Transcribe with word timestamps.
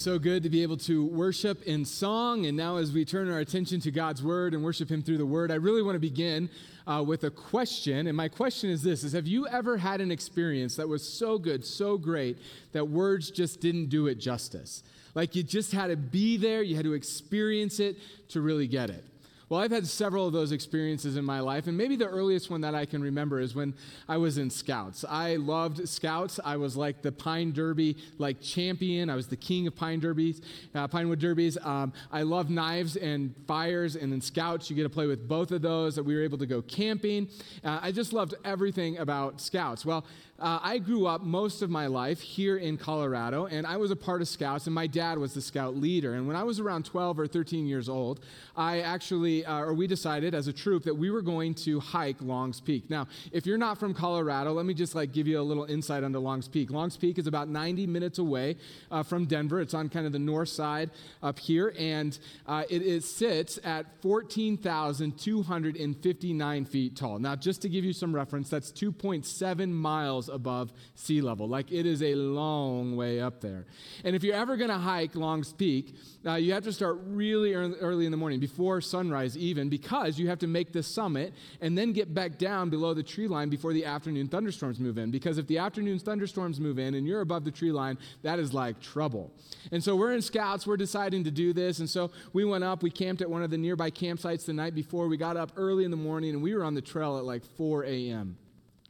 So 0.00 0.16
good 0.16 0.44
to 0.44 0.48
be 0.48 0.62
able 0.62 0.76
to 0.76 1.04
worship 1.06 1.60
in 1.64 1.84
song. 1.84 2.46
And 2.46 2.56
now, 2.56 2.76
as 2.76 2.92
we 2.92 3.04
turn 3.04 3.28
our 3.28 3.40
attention 3.40 3.80
to 3.80 3.90
God's 3.90 4.22
word 4.22 4.54
and 4.54 4.62
worship 4.62 4.88
Him 4.88 5.02
through 5.02 5.18
the 5.18 5.26
word, 5.26 5.50
I 5.50 5.56
really 5.56 5.82
want 5.82 5.96
to 5.96 5.98
begin 5.98 6.48
uh, 6.86 7.02
with 7.04 7.24
a 7.24 7.32
question. 7.32 8.06
And 8.06 8.16
my 8.16 8.28
question 8.28 8.70
is 8.70 8.80
this 8.80 9.02
is 9.02 9.12
Have 9.12 9.26
you 9.26 9.48
ever 9.48 9.76
had 9.76 10.00
an 10.00 10.12
experience 10.12 10.76
that 10.76 10.88
was 10.88 11.02
so 11.02 11.36
good, 11.36 11.64
so 11.64 11.98
great, 11.98 12.38
that 12.70 12.84
words 12.84 13.32
just 13.32 13.60
didn't 13.60 13.86
do 13.86 14.06
it 14.06 14.20
justice? 14.20 14.84
Like 15.16 15.34
you 15.34 15.42
just 15.42 15.72
had 15.72 15.88
to 15.88 15.96
be 15.96 16.36
there, 16.36 16.62
you 16.62 16.76
had 16.76 16.84
to 16.84 16.92
experience 16.92 17.80
it 17.80 17.96
to 18.28 18.40
really 18.40 18.68
get 18.68 18.90
it. 18.90 19.04
Well, 19.48 19.60
I've 19.60 19.70
had 19.70 19.86
several 19.86 20.26
of 20.26 20.34
those 20.34 20.52
experiences 20.52 21.16
in 21.16 21.24
my 21.24 21.40
life, 21.40 21.68
and 21.68 21.76
maybe 21.76 21.96
the 21.96 22.06
earliest 22.06 22.50
one 22.50 22.60
that 22.60 22.74
I 22.74 22.84
can 22.84 23.02
remember 23.02 23.40
is 23.40 23.54
when 23.54 23.72
I 24.06 24.18
was 24.18 24.36
in 24.36 24.50
Scouts. 24.50 25.06
I 25.08 25.36
loved 25.36 25.88
Scouts. 25.88 26.38
I 26.44 26.56
was 26.58 26.76
like 26.76 27.00
the 27.00 27.12
Pine 27.12 27.52
Derby 27.52 27.96
like 28.18 28.42
champion. 28.42 29.08
I 29.08 29.14
was 29.14 29.26
the 29.26 29.36
king 29.36 29.66
of 29.66 29.74
Pine 29.74 30.00
Derbies, 30.00 30.42
uh, 30.74 30.86
Pinewood 30.88 31.18
Derbies. 31.18 31.56
Um, 31.64 31.94
I 32.12 32.22
love 32.22 32.50
knives 32.50 32.96
and 32.96 33.34
fires, 33.46 33.96
and 33.96 34.12
in 34.12 34.20
Scouts 34.20 34.68
you 34.68 34.76
get 34.76 34.82
to 34.82 34.90
play 34.90 35.06
with 35.06 35.26
both 35.26 35.50
of 35.50 35.62
those. 35.62 35.96
That 35.96 36.02
we 36.02 36.14
were 36.14 36.22
able 36.22 36.38
to 36.38 36.46
go 36.46 36.60
camping. 36.60 37.28
Uh, 37.64 37.78
I 37.80 37.90
just 37.90 38.12
loved 38.12 38.34
everything 38.44 38.98
about 38.98 39.40
Scouts. 39.40 39.86
Well, 39.86 40.04
uh, 40.40 40.60
I 40.62 40.78
grew 40.78 41.06
up 41.06 41.22
most 41.22 41.62
of 41.62 41.70
my 41.70 41.88
life 41.88 42.20
here 42.20 42.58
in 42.58 42.76
Colorado, 42.76 43.46
and 43.46 43.66
I 43.66 43.76
was 43.76 43.90
a 43.90 43.96
part 43.96 44.22
of 44.22 44.28
Scouts, 44.28 44.66
and 44.66 44.74
my 44.74 44.86
dad 44.86 45.18
was 45.18 45.34
the 45.34 45.40
Scout 45.40 45.76
leader. 45.76 46.14
And 46.14 46.28
when 46.28 46.36
I 46.36 46.44
was 46.44 46.60
around 46.60 46.84
12 46.84 47.18
or 47.18 47.26
13 47.26 47.66
years 47.66 47.88
old, 47.88 48.20
I 48.56 48.80
actually, 48.80 49.37
uh, 49.44 49.60
or 49.60 49.74
we 49.74 49.86
decided 49.86 50.34
as 50.34 50.48
a 50.48 50.52
troop 50.52 50.84
that 50.84 50.94
we 50.94 51.10
were 51.10 51.22
going 51.22 51.54
to 51.54 51.80
hike 51.80 52.20
Longs 52.20 52.60
Peak. 52.60 52.90
Now, 52.90 53.08
if 53.32 53.46
you're 53.46 53.58
not 53.58 53.78
from 53.78 53.94
Colorado, 53.94 54.52
let 54.52 54.66
me 54.66 54.74
just 54.74 54.94
like 54.94 55.12
give 55.12 55.26
you 55.26 55.40
a 55.40 55.42
little 55.42 55.64
insight 55.64 56.04
onto 56.04 56.18
Longs 56.18 56.48
Peak. 56.48 56.70
Longs 56.70 56.96
Peak 56.96 57.18
is 57.18 57.26
about 57.26 57.48
90 57.48 57.86
minutes 57.86 58.18
away 58.18 58.56
uh, 58.90 59.02
from 59.02 59.26
Denver. 59.26 59.60
It's 59.60 59.74
on 59.74 59.88
kind 59.88 60.06
of 60.06 60.12
the 60.12 60.18
north 60.18 60.48
side 60.48 60.90
up 61.22 61.38
here, 61.38 61.72
and 61.78 62.18
uh, 62.46 62.64
it, 62.68 62.82
it 62.82 63.04
sits 63.04 63.58
at 63.64 63.86
14,259 64.02 66.64
feet 66.64 66.96
tall. 66.96 67.18
Now, 67.18 67.36
just 67.36 67.62
to 67.62 67.68
give 67.68 67.84
you 67.84 67.92
some 67.92 68.14
reference, 68.14 68.50
that's 68.50 68.72
2.7 68.72 69.70
miles 69.70 70.28
above 70.28 70.72
sea 70.94 71.20
level. 71.20 71.48
Like 71.48 71.72
it 71.72 71.86
is 71.86 72.02
a 72.02 72.14
long 72.14 72.96
way 72.96 73.20
up 73.20 73.40
there. 73.40 73.66
And 74.04 74.16
if 74.16 74.22
you're 74.22 74.36
ever 74.36 74.56
going 74.56 74.70
to 74.70 74.78
hike 74.78 75.14
Longs 75.14 75.52
Peak, 75.52 75.94
uh, 76.26 76.34
you 76.34 76.52
have 76.52 76.64
to 76.64 76.72
start 76.72 76.98
really 77.04 77.54
early 77.54 78.04
in 78.04 78.10
the 78.10 78.16
morning, 78.16 78.40
before 78.40 78.80
sunrise 78.80 79.27
even, 79.36 79.68
because 79.68 80.18
you 80.18 80.28
have 80.28 80.38
to 80.38 80.46
make 80.46 80.72
the 80.72 80.82
summit 80.82 81.34
and 81.60 81.76
then 81.76 81.92
get 81.92 82.14
back 82.14 82.38
down 82.38 82.70
below 82.70 82.94
the 82.94 83.02
tree 83.02 83.28
line 83.28 83.48
before 83.48 83.72
the 83.72 83.84
afternoon 83.84 84.28
thunderstorms 84.28 84.78
move 84.80 84.98
in. 84.98 85.10
Because 85.10 85.38
if 85.38 85.46
the 85.46 85.58
afternoon 85.58 85.98
thunderstorms 85.98 86.60
move 86.60 86.78
in 86.78 86.94
and 86.94 87.06
you're 87.06 87.20
above 87.20 87.44
the 87.44 87.50
tree 87.50 87.72
line, 87.72 87.98
that 88.22 88.38
is 88.38 88.54
like 88.54 88.80
trouble. 88.80 89.32
And 89.72 89.82
so 89.82 89.96
we're 89.96 90.12
in 90.12 90.22
scouts, 90.22 90.66
we're 90.66 90.76
deciding 90.76 91.24
to 91.24 91.30
do 91.30 91.52
this. 91.52 91.78
And 91.80 91.88
so 91.88 92.10
we 92.32 92.44
went 92.44 92.64
up, 92.64 92.82
we 92.82 92.90
camped 92.90 93.22
at 93.22 93.30
one 93.30 93.42
of 93.42 93.50
the 93.50 93.58
nearby 93.58 93.90
campsites 93.90 94.46
the 94.46 94.52
night 94.52 94.74
before. 94.74 95.08
We 95.08 95.16
got 95.16 95.36
up 95.36 95.52
early 95.56 95.84
in 95.84 95.90
the 95.90 95.96
morning 95.96 96.30
and 96.30 96.42
we 96.42 96.54
were 96.54 96.64
on 96.64 96.74
the 96.74 96.82
trail 96.82 97.18
at 97.18 97.24
like 97.24 97.44
4 97.56 97.84
a.m. 97.84 98.38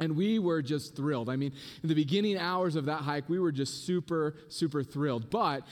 And 0.00 0.16
we 0.16 0.38
were 0.38 0.62
just 0.62 0.94
thrilled. 0.94 1.28
I 1.28 1.34
mean, 1.34 1.52
in 1.82 1.88
the 1.88 1.94
beginning 1.94 2.38
hours 2.38 2.76
of 2.76 2.84
that 2.84 3.00
hike, 3.00 3.28
we 3.28 3.40
were 3.40 3.50
just 3.50 3.84
super, 3.84 4.36
super 4.48 4.84
thrilled. 4.84 5.28
But 5.28 5.66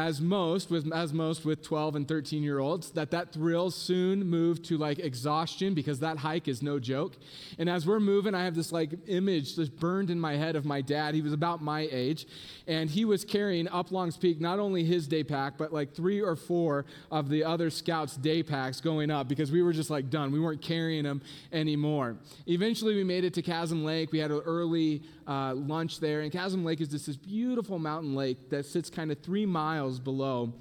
as 0.00 0.20
most 0.20 0.70
with 0.70 0.90
as 0.92 1.12
most 1.12 1.44
with 1.44 1.62
12 1.62 1.96
and 1.96 2.08
13 2.08 2.42
year 2.42 2.58
olds 2.58 2.90
that 2.92 3.10
that 3.10 3.32
thrill 3.32 3.70
soon 3.70 4.24
moved 4.24 4.64
to 4.64 4.78
like 4.78 4.98
exhaustion 4.98 5.74
because 5.74 6.00
that 6.00 6.16
hike 6.18 6.48
is 6.48 6.62
no 6.62 6.78
joke. 6.78 7.16
And 7.58 7.68
as 7.68 7.86
we're 7.86 8.00
moving 8.00 8.34
i 8.34 8.44
have 8.44 8.54
this 8.54 8.72
like 8.72 8.90
image 9.06 9.56
that's 9.56 9.68
burned 9.68 10.10
in 10.10 10.18
my 10.18 10.36
head 10.36 10.56
of 10.56 10.64
my 10.64 10.80
dad. 10.80 11.14
He 11.14 11.22
was 11.22 11.32
about 11.32 11.62
my 11.62 11.88
age 11.90 12.26
and 12.66 12.88
he 12.88 13.04
was 13.04 13.24
carrying 13.24 13.68
up 13.68 13.92
longs 13.92 14.16
peak 14.16 14.40
not 14.40 14.58
only 14.58 14.84
his 14.84 15.06
day 15.06 15.22
pack 15.22 15.58
but 15.58 15.72
like 15.72 15.94
three 15.94 16.20
or 16.20 16.36
four 16.36 16.86
of 17.10 17.28
the 17.28 17.44
other 17.44 17.70
scouts 17.70 18.16
day 18.16 18.42
packs 18.42 18.80
going 18.80 19.10
up 19.10 19.28
because 19.28 19.52
we 19.52 19.62
were 19.62 19.72
just 19.72 19.90
like 19.90 20.10
done. 20.10 20.32
We 20.32 20.40
weren't 20.40 20.62
carrying 20.62 21.04
them 21.04 21.20
anymore. 21.52 22.16
Eventually 22.46 22.94
we 22.94 23.04
made 23.04 23.24
it 23.24 23.34
to 23.34 23.42
chasm 23.42 23.84
lake. 23.84 24.12
We 24.12 24.18
had 24.18 24.30
an 24.30 24.40
early 24.46 25.02
uh, 25.30 25.54
lunch 25.54 26.00
there. 26.00 26.20
And 26.20 26.32
chasm 26.32 26.64
lake 26.64 26.80
is 26.80 26.88
just 26.88 27.06
this 27.06 27.16
beautiful 27.16 27.78
mountain 27.78 28.14
lake 28.14 28.50
that 28.50 28.66
sits 28.66 28.90
kind 28.90 29.12
of 29.12 29.20
three 29.20 29.46
miles 29.46 29.70
miles 29.80 30.00
below 30.00 30.52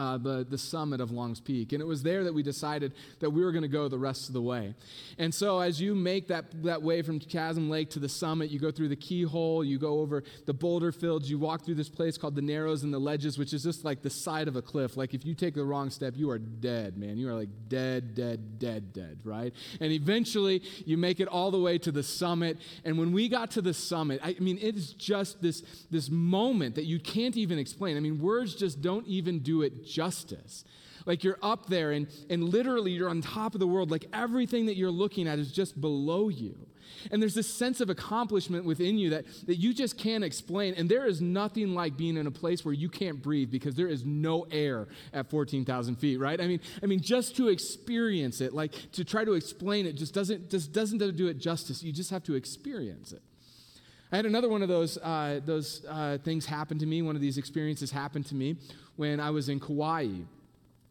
uh, 0.00 0.16
the, 0.16 0.46
the 0.48 0.56
summit 0.56 0.98
of 0.98 1.10
Longs 1.10 1.40
Peak. 1.40 1.74
And 1.74 1.82
it 1.82 1.84
was 1.84 2.02
there 2.02 2.24
that 2.24 2.32
we 2.32 2.42
decided 2.42 2.94
that 3.18 3.28
we 3.28 3.44
were 3.44 3.52
going 3.52 3.62
to 3.62 3.68
go 3.68 3.86
the 3.86 3.98
rest 3.98 4.28
of 4.28 4.32
the 4.32 4.40
way. 4.40 4.74
And 5.18 5.32
so, 5.32 5.60
as 5.60 5.78
you 5.78 5.94
make 5.94 6.28
that, 6.28 6.62
that 6.64 6.80
way 6.80 7.02
from 7.02 7.20
Chasm 7.20 7.68
Lake 7.68 7.90
to 7.90 7.98
the 7.98 8.08
summit, 8.08 8.50
you 8.50 8.58
go 8.58 8.70
through 8.70 8.88
the 8.88 8.96
keyhole, 8.96 9.62
you 9.62 9.78
go 9.78 10.00
over 10.00 10.24
the 10.46 10.54
boulder 10.54 10.90
fields, 10.90 11.28
you 11.28 11.38
walk 11.38 11.66
through 11.66 11.74
this 11.74 11.90
place 11.90 12.16
called 12.16 12.34
the 12.34 12.40
Narrows 12.40 12.82
and 12.82 12.94
the 12.94 12.98
Ledges, 12.98 13.36
which 13.36 13.52
is 13.52 13.62
just 13.62 13.84
like 13.84 14.00
the 14.00 14.08
side 14.08 14.48
of 14.48 14.56
a 14.56 14.62
cliff. 14.62 14.96
Like, 14.96 15.12
if 15.12 15.26
you 15.26 15.34
take 15.34 15.54
the 15.54 15.64
wrong 15.64 15.90
step, 15.90 16.14
you 16.16 16.30
are 16.30 16.38
dead, 16.38 16.96
man. 16.96 17.18
You 17.18 17.28
are 17.28 17.34
like 17.34 17.50
dead, 17.68 18.14
dead, 18.14 18.58
dead, 18.58 18.94
dead, 18.94 19.18
right? 19.22 19.52
And 19.80 19.92
eventually, 19.92 20.62
you 20.86 20.96
make 20.96 21.20
it 21.20 21.28
all 21.28 21.50
the 21.50 21.60
way 21.60 21.76
to 21.76 21.92
the 21.92 22.02
summit. 22.02 22.56
And 22.86 22.98
when 22.98 23.12
we 23.12 23.28
got 23.28 23.50
to 23.50 23.60
the 23.60 23.74
summit, 23.74 24.20
I 24.24 24.34
mean, 24.40 24.58
it 24.62 24.76
is 24.76 24.94
just 24.94 25.42
this, 25.42 25.62
this 25.90 26.08
moment 26.08 26.76
that 26.76 26.86
you 26.86 26.98
can't 26.98 27.36
even 27.36 27.58
explain. 27.58 27.98
I 27.98 28.00
mean, 28.00 28.18
words 28.18 28.54
just 28.54 28.80
don't 28.80 29.06
even 29.06 29.40
do 29.40 29.60
it 29.60 29.89
justice. 29.90 30.64
Like 31.06 31.24
you're 31.24 31.38
up 31.42 31.66
there 31.66 31.92
and, 31.92 32.08
and 32.28 32.44
literally 32.44 32.92
you're 32.92 33.08
on 33.08 33.22
top 33.22 33.54
of 33.54 33.60
the 33.60 33.66
world. 33.66 33.90
Like 33.90 34.06
everything 34.12 34.66
that 34.66 34.76
you're 34.76 34.90
looking 34.90 35.26
at 35.26 35.38
is 35.38 35.50
just 35.50 35.80
below 35.80 36.28
you. 36.28 36.56
And 37.10 37.22
there's 37.22 37.34
this 37.34 37.52
sense 37.52 37.80
of 37.80 37.88
accomplishment 37.88 38.64
within 38.64 38.98
you 38.98 39.10
that, 39.10 39.24
that 39.46 39.56
you 39.56 39.72
just 39.72 39.96
can't 39.96 40.24
explain. 40.24 40.74
And 40.74 40.88
there 40.88 41.06
is 41.06 41.20
nothing 41.20 41.74
like 41.74 41.96
being 41.96 42.16
in 42.16 42.26
a 42.26 42.30
place 42.30 42.64
where 42.64 42.74
you 42.74 42.88
can't 42.88 43.22
breathe 43.22 43.50
because 43.50 43.74
there 43.74 43.88
is 43.88 44.04
no 44.04 44.46
air 44.50 44.88
at 45.12 45.30
14,000 45.30 45.96
feet, 45.96 46.18
right? 46.18 46.40
I 46.40 46.46
mean, 46.46 46.60
I 46.82 46.86
mean, 46.86 47.00
just 47.00 47.36
to 47.36 47.48
experience 47.48 48.40
it, 48.40 48.52
like 48.52 48.72
to 48.92 49.04
try 49.04 49.24
to 49.24 49.32
explain 49.32 49.86
it, 49.86 49.94
just 49.94 50.12
doesn't 50.12 50.50
just 50.50 50.72
doesn't 50.72 50.98
do 51.16 51.28
it 51.28 51.38
justice. 51.38 51.82
You 51.82 51.92
just 51.92 52.10
have 52.10 52.24
to 52.24 52.34
experience 52.34 53.12
it. 53.12 53.22
I 54.12 54.16
had 54.16 54.26
another 54.26 54.48
one 54.48 54.62
of 54.62 54.68
those, 54.68 54.98
uh, 54.98 55.40
those 55.44 55.84
uh, 55.88 56.18
things 56.24 56.44
happen 56.44 56.80
to 56.80 56.86
me, 56.86 57.00
one 57.00 57.14
of 57.14 57.22
these 57.22 57.38
experiences 57.38 57.92
happened 57.92 58.26
to 58.26 58.34
me 58.34 58.56
when 59.00 59.18
I 59.18 59.30
was 59.30 59.48
in 59.48 59.58
Kauai 59.58 60.08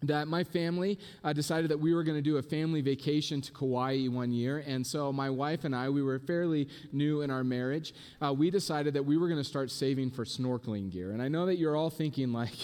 that 0.01 0.27
my 0.27 0.43
family 0.43 0.97
uh, 1.23 1.31
decided 1.31 1.69
that 1.69 1.79
we 1.79 1.93
were 1.93 2.03
going 2.03 2.17
to 2.17 2.23
do 2.23 2.37
a 2.37 2.41
family 2.41 2.81
vacation 2.81 3.39
to 3.39 3.51
Kauai 3.51 4.07
one 4.07 4.31
year. 4.31 4.63
And 4.65 4.85
so 4.85 5.13
my 5.13 5.29
wife 5.29 5.63
and 5.63 5.75
I, 5.75 5.89
we 5.89 6.01
were 6.01 6.17
fairly 6.17 6.69
new 6.91 7.21
in 7.21 7.29
our 7.29 7.43
marriage. 7.43 7.93
Uh, 8.19 8.33
we 8.33 8.49
decided 8.49 8.95
that 8.95 9.03
we 9.03 9.17
were 9.17 9.27
going 9.27 9.39
to 9.39 9.47
start 9.47 9.69
saving 9.69 10.09
for 10.09 10.25
snorkeling 10.25 10.89
gear. 10.89 11.11
And 11.11 11.21
I 11.21 11.27
know 11.27 11.45
that 11.45 11.57
you're 11.57 11.75
all 11.75 11.91
thinking, 11.91 12.33
like, 12.33 12.57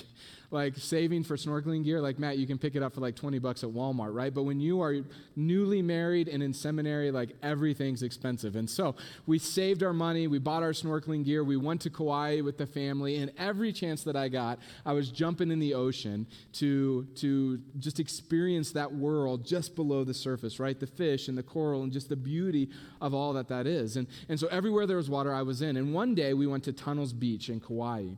like 0.51 0.75
saving 0.77 1.23
for 1.23 1.35
snorkeling 1.35 1.83
gear, 1.83 2.01
like 2.01 2.19
Matt, 2.19 2.37
you 2.37 2.47
can 2.47 2.57
pick 2.57 2.75
it 2.75 2.83
up 2.83 2.93
for 2.93 3.01
like 3.01 3.15
20 3.15 3.39
bucks 3.39 3.63
at 3.63 3.69
Walmart, 3.69 4.13
right? 4.13 4.33
But 4.33 4.43
when 4.43 4.59
you 4.59 4.81
are 4.81 4.95
newly 5.35 5.81
married 5.81 6.27
and 6.27 6.41
in 6.41 6.53
seminary, 6.53 7.11
like 7.11 7.35
everything's 7.41 8.03
expensive. 8.03 8.55
And 8.55 8.69
so 8.69 8.95
we 9.25 9.39
saved 9.39 9.83
our 9.83 9.93
money, 9.93 10.27
we 10.27 10.39
bought 10.39 10.63
our 10.63 10.71
snorkeling 10.71 11.25
gear, 11.25 11.43
we 11.43 11.57
went 11.57 11.81
to 11.81 11.89
Kauai 11.89 12.41
with 12.41 12.57
the 12.57 12.65
family, 12.65 13.17
and 13.17 13.31
every 13.37 13.71
chance 13.73 14.03
that 14.03 14.15
I 14.15 14.29
got, 14.29 14.59
I 14.85 14.93
was 14.93 15.09
jumping 15.09 15.51
in 15.51 15.59
the 15.59 15.73
ocean 15.73 16.27
to, 16.53 17.05
to 17.15 17.59
just 17.79 17.99
experience 17.99 18.71
that 18.71 18.91
world 18.91 19.45
just 19.45 19.75
below 19.75 20.03
the 20.03 20.13
surface, 20.13 20.59
right? 20.59 20.79
The 20.79 20.87
fish 20.87 21.27
and 21.27 21.37
the 21.37 21.43
coral 21.43 21.83
and 21.83 21.91
just 21.91 22.09
the 22.09 22.15
beauty 22.15 22.69
of 23.01 23.13
all 23.13 23.33
that 23.33 23.47
that 23.49 23.67
is. 23.67 23.97
And, 23.97 24.07
and 24.29 24.39
so 24.39 24.47
everywhere 24.47 24.85
there 24.87 24.97
was 24.97 25.09
water, 25.09 25.33
I 25.33 25.41
was 25.41 25.61
in. 25.61 25.77
And 25.77 25.93
one 25.93 26.15
day 26.15 26.33
we 26.33 26.47
went 26.47 26.63
to 26.65 26.73
Tunnels 26.73 27.13
Beach 27.13 27.49
in 27.49 27.59
Kauai. 27.59 28.09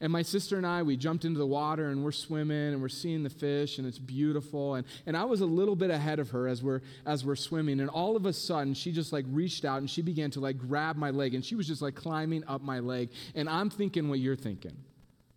And 0.00 0.12
my 0.12 0.22
sister 0.22 0.56
and 0.56 0.66
I, 0.66 0.82
we 0.82 0.96
jumped 0.96 1.24
into 1.24 1.38
the 1.38 1.46
water 1.46 1.88
and 1.88 2.04
we're 2.04 2.12
swimming 2.12 2.72
and 2.72 2.82
we're 2.82 2.88
seeing 2.88 3.22
the 3.22 3.30
fish 3.30 3.78
and 3.78 3.86
it's 3.86 3.98
beautiful. 3.98 4.74
And, 4.74 4.86
and 5.06 5.16
I 5.16 5.24
was 5.24 5.40
a 5.40 5.46
little 5.46 5.76
bit 5.76 5.90
ahead 5.90 6.18
of 6.18 6.30
her 6.30 6.48
as 6.48 6.62
we're, 6.62 6.80
as 7.04 7.24
we're 7.24 7.36
swimming. 7.36 7.80
And 7.80 7.90
all 7.90 8.16
of 8.16 8.26
a 8.26 8.32
sudden, 8.32 8.74
she 8.74 8.92
just 8.92 9.12
like 9.12 9.24
reached 9.28 9.64
out 9.64 9.78
and 9.78 9.90
she 9.90 10.02
began 10.02 10.30
to 10.32 10.40
like 10.40 10.58
grab 10.58 10.96
my 10.96 11.10
leg. 11.10 11.34
And 11.34 11.44
she 11.44 11.54
was 11.54 11.66
just 11.66 11.82
like 11.82 11.94
climbing 11.94 12.44
up 12.46 12.62
my 12.62 12.80
leg. 12.80 13.10
And 13.34 13.48
I'm 13.48 13.70
thinking 13.70 14.08
what 14.08 14.18
you're 14.18 14.36
thinking 14.36 14.76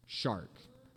shark 0.08 0.50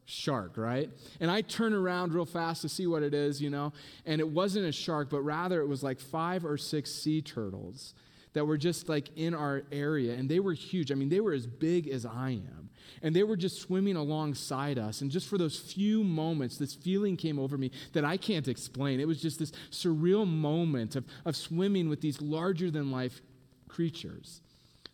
shark, 0.05 0.57
right? 0.57 0.91
And 1.21 1.31
I 1.31 1.43
turn 1.43 1.73
around 1.73 2.13
real 2.13 2.27
fast 2.27 2.63
to 2.63 2.69
see 2.69 2.87
what 2.87 3.03
it 3.03 3.15
is, 3.15 3.41
you 3.41 3.51
know, 3.51 3.73
and 4.05 4.21
it 4.21 4.29
wasn't 4.29 4.67
a 4.67 4.73
shark, 4.73 5.09
but 5.09 5.23
rather 5.23 5.61
it 5.61 5.67
was 5.67 5.83
like 5.83 6.01
five 6.01 6.45
or 6.45 6.57
six 6.57 6.93
sea 6.93 7.23
turtles 7.23 7.95
that 8.35 8.47
were 8.47 8.57
just 8.57 8.89
like 8.89 9.11
in 9.17 9.35
our 9.35 9.63
area, 9.71 10.15
and 10.15 10.29
they 10.29 10.41
were 10.41 10.53
huge. 10.53 10.91
I 10.91 10.95
mean, 10.95 11.09
they 11.09 11.21
were 11.21 11.33
as 11.33 11.47
big 11.47 11.89
as 11.89 12.07
I 12.07 12.31
am. 12.31 12.71
And 13.03 13.15
they 13.15 13.23
were 13.23 13.37
just 13.37 13.61
swimming 13.61 13.97
alongside 13.97 14.79
us. 14.79 15.01
And 15.01 15.11
just 15.11 15.29
for 15.29 15.39
those 15.39 15.59
few 15.59 16.05
moments, 16.05 16.59
this 16.59 16.75
feeling 16.75 17.17
came 17.17 17.39
over 17.39 17.59
me 17.59 17.71
that 17.93 18.05
I 18.05 18.17
can't 18.17 18.47
explain. 18.49 19.01
It 19.01 19.09
was 19.09 19.21
just 19.21 19.39
this 19.39 19.53
surreal 19.71 20.27
moment 20.27 20.97
of, 20.97 21.05
of 21.25 21.37
swimming 21.37 21.89
with 21.89 22.01
these 22.01 22.21
larger 22.21 22.71
than 22.71 22.91
life 22.91 23.21
creatures. 23.69 24.41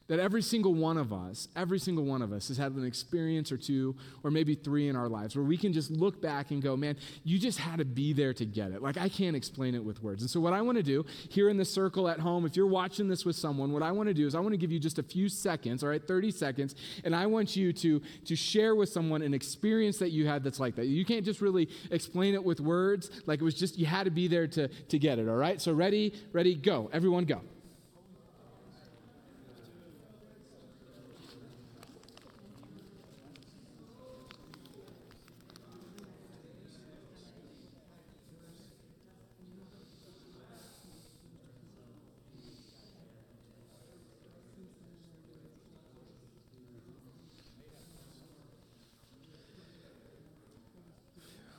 That 0.09 0.19
every 0.19 0.43
single 0.43 0.75
one 0.75 0.97
of 0.97 1.13
us, 1.13 1.49
every 1.55 1.79
single 1.79 2.05
one 2.05 2.23
of 2.23 2.33
us 2.33 2.49
has 2.49 2.57
had 2.57 2.73
an 2.73 2.85
experience 2.85 3.53
or 3.53 3.59
two 3.59 3.95
or 4.25 4.31
maybe 4.31 4.55
three 4.55 4.89
in 4.89 4.97
our 4.97 5.09
lives 5.09 5.37
where 5.37 5.45
we 5.45 5.57
can 5.57 5.73
just 5.73 5.91
look 5.91 6.21
back 6.21 6.51
and 6.51 6.63
go, 6.63 6.77
man, 6.77 6.97
you 7.25 7.39
just 7.39 7.59
had 7.59 7.79
to 7.79 7.85
be 7.85 8.15
there 8.15 8.33
to 8.33 8.47
get 8.47 8.73
it. 8.73 8.83
Like, 8.83 8.97
I 8.97 9.09
can't 9.09 9.37
explain 9.37 9.75
it 9.75 9.85
with 9.85 10.03
words. 10.03 10.23
And 10.23 10.31
so, 10.31 10.41
what 10.41 10.55
I 10.55 10.63
want 10.63 10.79
to 10.79 10.83
do 10.83 11.05
here 11.29 11.51
in 11.51 11.59
the 11.59 11.65
circle 11.65 12.09
at 12.09 12.19
home, 12.19 12.47
if 12.47 12.57
you're 12.57 12.67
watching 12.67 13.09
this 13.09 13.25
with 13.25 13.37
someone, 13.37 13.73
what 13.73 13.83
I 13.83 13.93
want 13.93 14.09
to 14.09 14.15
do 14.15 14.27
is 14.27 14.35
I 14.35 14.41
want 14.41 14.55
to 14.55 14.59
give 14.59 14.73
you 14.73 14.81
just 14.81 14.99
a 14.99 15.03
few 15.03 15.29
seconds, 15.29 15.83
all 15.83 15.91
right, 15.91 16.05
30 16.05 16.31
seconds, 16.31 16.75
and 17.05 17.15
I 17.15 17.27
want 17.27 17.55
you 17.55 17.73
to, 17.75 18.01
to 18.25 18.37
share 18.37 18.75
with 18.75 18.89
someone 18.89 19.21
an 19.21 19.35
experience 19.35 19.99
that 19.99 20.11
you 20.11 20.27
had 20.27 20.43
that's 20.43 20.59
like 20.59 20.75
that. 20.77 20.87
You 20.87 21.05
can't 21.05 21.25
just 21.25 21.43
really 21.43 21.69
explain 21.91 22.35
it 22.35 22.43
with 22.43 22.61
words. 22.61 23.11
Like, 23.27 23.41
it 23.41 23.45
was 23.45 23.55
just, 23.55 23.79
you 23.79 23.85
had 23.85 24.05
to 24.05 24.11
be 24.11 24.27
there 24.27 24.47
to, 24.49 24.69
to 24.69 24.99
get 24.99 25.19
it, 25.19 25.29
all 25.29 25.37
right? 25.37 25.61
So, 25.61 25.75
ready, 25.75 26.15
ready, 26.33 26.55
go. 26.55 26.89
Everyone 26.95 27.25
go. 27.25 27.43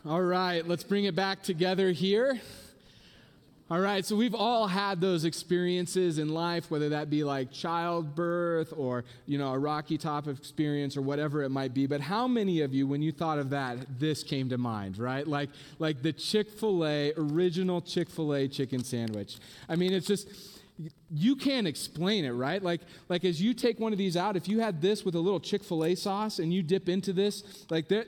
All 0.10 0.24
right, 0.24 0.68
let's 0.68 0.84
bring 0.84 1.06
it 1.06 1.16
back 1.16 1.44
together 1.44 1.92
here. 1.92 2.42
All 3.70 3.80
right, 3.80 4.04
so 4.04 4.16
we've 4.16 4.34
all 4.34 4.66
had 4.66 5.00
those 5.00 5.24
experiences 5.24 6.18
in 6.18 6.30
life, 6.30 6.72
whether 6.72 6.90
that 6.90 7.12
be 7.12 7.24
like 7.24 7.52
childbirth 7.52 8.74
or, 8.76 9.06
you 9.28 9.38
know, 9.38 9.54
a 9.54 9.60
rocky 9.60 10.00
top 10.00 10.28
experience 10.28 10.98
or 10.98 11.04
whatever 11.04 11.44
it 11.44 11.50
might 11.50 11.76
be. 11.76 11.86
But 11.86 12.02
how 12.02 12.28
many 12.28 12.62
of 12.62 12.74
you, 12.74 12.88
when 12.88 13.04
you 13.04 13.12
thought 13.12 13.38
of 13.38 13.52
that, 13.52 14.00
this 14.00 14.24
came 14.24 14.50
to 14.50 14.58
mind, 14.58 14.98
right? 14.98 15.28
Like, 15.28 15.52
like 15.78 16.02
the 16.02 16.12
Chick 16.12 16.50
fil 16.50 16.88
A, 16.88 17.14
original 17.16 17.80
Chick 17.80 18.10
fil 18.10 18.34
A 18.34 18.48
chicken 18.48 18.84
sandwich. 18.84 19.38
I 19.70 19.76
mean, 19.76 19.94
it's 19.94 20.08
just, 20.08 20.28
you 21.12 21.36
can't 21.36 21.68
explain 21.68 22.26
it, 22.26 22.32
right? 22.32 22.64
Like, 22.64 22.82
like 23.10 23.24
as 23.26 23.40
you 23.40 23.54
take 23.54 23.80
one 23.80 23.92
of 23.92 24.00
these 24.00 24.18
out, 24.18 24.36
if 24.36 24.48
you 24.48 24.60
had 24.60 24.82
this 24.82 25.06
with 25.06 25.14
a 25.14 25.20
little 25.20 25.40
Chick 25.40 25.64
fil 25.64 25.86
A 25.86 25.94
sauce 25.94 26.40
and 26.40 26.52
you 26.52 26.64
dip 26.64 26.90
into 26.90 27.14
this, 27.14 27.68
like 27.70 27.90
that 27.90 28.08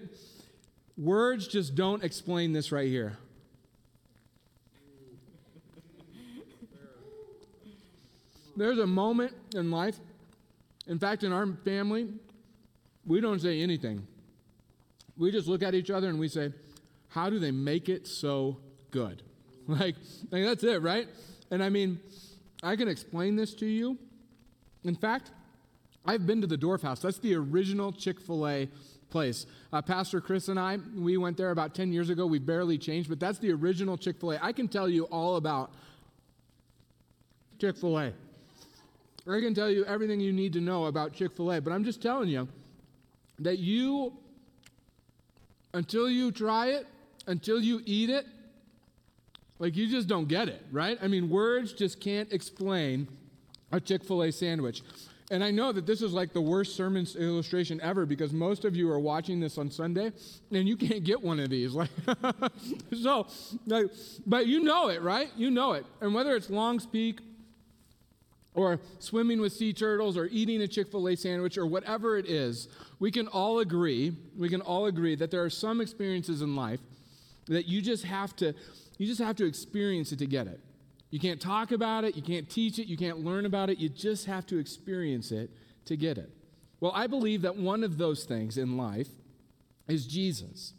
Words 0.97 1.47
just 1.47 1.75
don't 1.75 2.03
explain 2.03 2.53
this 2.53 2.71
right 2.71 2.88
here. 2.88 3.17
There's 8.55 8.79
a 8.79 8.88
moment 8.88 9.33
in 9.55 9.71
life, 9.71 9.97
in 10.88 10.99
fact, 10.99 11.23
in 11.23 11.31
our 11.31 11.47
family, 11.63 12.09
we 13.05 13.21
don't 13.21 13.39
say 13.39 13.61
anything. 13.61 14.05
We 15.17 15.31
just 15.31 15.47
look 15.47 15.63
at 15.63 15.73
each 15.73 15.89
other 15.89 16.09
and 16.09 16.19
we 16.19 16.27
say, 16.27 16.53
How 17.09 17.29
do 17.29 17.39
they 17.39 17.51
make 17.51 17.89
it 17.89 18.07
so 18.07 18.57
good? 18.91 19.23
Like, 19.67 19.95
like 20.31 20.43
that's 20.43 20.63
it, 20.63 20.81
right? 20.81 21.07
And 21.51 21.63
I 21.63 21.69
mean, 21.69 21.99
I 22.63 22.75
can 22.75 22.88
explain 22.88 23.35
this 23.35 23.53
to 23.55 23.65
you. 23.65 23.97
In 24.83 24.95
fact, 24.95 25.31
I've 26.03 26.25
been 26.25 26.41
to 26.41 26.47
the 26.47 26.57
Dwarf 26.57 26.81
House. 26.81 26.99
That's 26.99 27.19
the 27.19 27.35
original 27.35 27.91
Chick 27.91 28.19
fil 28.19 28.47
A 28.47 28.67
place. 29.11 29.45
Uh, 29.71 29.81
Pastor 29.81 30.19
Chris 30.21 30.47
and 30.47 30.59
I, 30.59 30.77
we 30.95 31.17
went 31.17 31.37
there 31.37 31.51
about 31.51 31.75
10 31.75 31.93
years 31.93 32.09
ago. 32.09 32.25
We 32.25 32.39
barely 32.39 32.77
changed, 32.77 33.09
but 33.09 33.19
that's 33.19 33.37
the 33.37 33.51
original 33.51 33.97
Chick 33.97 34.19
fil 34.19 34.31
A. 34.31 34.39
I 34.41 34.51
can 34.53 34.67
tell 34.67 34.89
you 34.89 35.03
all 35.05 35.35
about 35.35 35.71
Chick 37.59 37.77
fil 37.77 37.99
A. 37.99 38.13
I 39.27 39.39
can 39.39 39.53
tell 39.53 39.69
you 39.69 39.85
everything 39.85 40.19
you 40.19 40.33
need 40.33 40.53
to 40.53 40.61
know 40.61 40.85
about 40.85 41.13
Chick 41.13 41.35
fil 41.35 41.51
A, 41.51 41.61
but 41.61 41.71
I'm 41.71 41.83
just 41.83 42.01
telling 42.01 42.29
you 42.29 42.47
that 43.39 43.59
you, 43.59 44.13
until 45.73 46.09
you 46.09 46.31
try 46.31 46.67
it, 46.67 46.87
until 47.27 47.61
you 47.61 47.81
eat 47.85 48.09
it, 48.09 48.25
like 49.59 49.75
you 49.75 49.87
just 49.87 50.07
don't 50.07 50.27
get 50.27 50.47
it, 50.47 50.65
right? 50.71 50.97
I 51.03 51.07
mean, 51.07 51.29
words 51.29 51.71
just 51.71 51.99
can't 51.99 52.31
explain 52.33 53.07
a 53.71 53.79
Chick 53.79 54.03
fil 54.03 54.23
A 54.23 54.31
sandwich. 54.31 54.81
And 55.31 55.45
I 55.45 55.49
know 55.49 55.71
that 55.71 55.85
this 55.85 56.01
is 56.01 56.11
like 56.11 56.33
the 56.33 56.41
worst 56.41 56.75
sermon 56.75 57.07
illustration 57.17 57.79
ever 57.79 58.05
because 58.05 58.33
most 58.33 58.65
of 58.65 58.75
you 58.75 58.91
are 58.91 58.99
watching 58.99 59.39
this 59.39 59.57
on 59.57 59.71
Sunday 59.71 60.11
and 60.51 60.67
you 60.67 60.75
can't 60.75 61.05
get 61.05 61.23
one 61.23 61.39
of 61.39 61.49
these. 61.49 61.73
Like, 61.81 61.89
so, 63.01 63.27
like, 63.65 63.85
but 64.27 64.45
you 64.45 64.61
know 64.61 64.89
it, 64.89 65.01
right? 65.01 65.29
You 65.37 65.49
know 65.49 65.71
it. 65.71 65.85
And 66.01 66.13
whether 66.13 66.35
it's 66.35 66.49
Long's 66.49 66.85
Peak 66.85 67.21
or 68.53 68.79
swimming 68.99 69.39
with 69.39 69.53
sea 69.53 69.71
turtles 69.71 70.17
or 70.17 70.25
eating 70.25 70.61
a 70.61 70.67
Chick 70.67 70.91
fil 70.91 71.07
A 71.07 71.15
sandwich 71.15 71.57
or 71.57 71.65
whatever 71.65 72.17
it 72.17 72.25
is, 72.25 72.67
we 72.99 73.09
can 73.09 73.27
all 73.29 73.59
agree, 73.59 74.13
we 74.37 74.49
can 74.49 74.59
all 74.59 74.87
agree 74.87 75.15
that 75.15 75.31
there 75.31 75.43
are 75.43 75.49
some 75.49 75.79
experiences 75.79 76.41
in 76.41 76.57
life 76.57 76.81
that 77.47 77.67
you 77.67 77.81
just 77.81 78.03
have 78.03 78.35
to, 78.35 78.53
you 78.97 79.07
just 79.07 79.21
have 79.21 79.37
to 79.37 79.45
experience 79.45 80.11
it 80.11 80.19
to 80.19 80.27
get 80.27 80.47
it. 80.47 80.59
You 81.11 81.19
can't 81.19 81.41
talk 81.41 81.71
about 81.71 82.05
it, 82.05 82.15
you 82.15 82.21
can't 82.21 82.49
teach 82.49 82.79
it, 82.79 82.87
you 82.87 82.97
can't 82.97 83.19
learn 83.23 83.45
about 83.45 83.69
it, 83.69 83.77
you 83.77 83.89
just 83.89 84.25
have 84.25 84.45
to 84.47 84.57
experience 84.57 85.31
it 85.31 85.51
to 85.85 85.97
get 85.97 86.17
it. 86.17 86.31
Well, 86.79 86.93
I 86.95 87.05
believe 87.07 87.43
that 87.43 87.57
one 87.57 87.83
of 87.83 87.97
those 87.97 88.23
things 88.23 88.57
in 88.57 88.77
life 88.77 89.09
is 89.87 90.07
Jesus. 90.07 90.73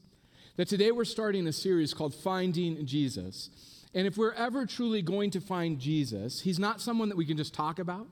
That 0.57 0.69
today 0.69 0.91
we're 0.91 1.05
starting 1.05 1.47
a 1.47 1.53
series 1.53 1.95
called 1.95 2.15
Finding 2.15 2.85
Jesus. 2.87 3.51
And 3.95 4.07
if 4.07 4.17
we're 4.17 4.33
ever 4.33 4.65
truly 4.65 5.03
going 5.03 5.31
to 5.33 5.41
find 5.41 5.79
Jesus, 5.79 6.41
he's 6.41 6.59
not 6.59 6.81
someone 6.81 7.11
that 7.11 7.17
we 7.17 7.27
can 7.27 7.37
just 7.37 7.53
talk 7.53 7.79
about. 7.79 8.07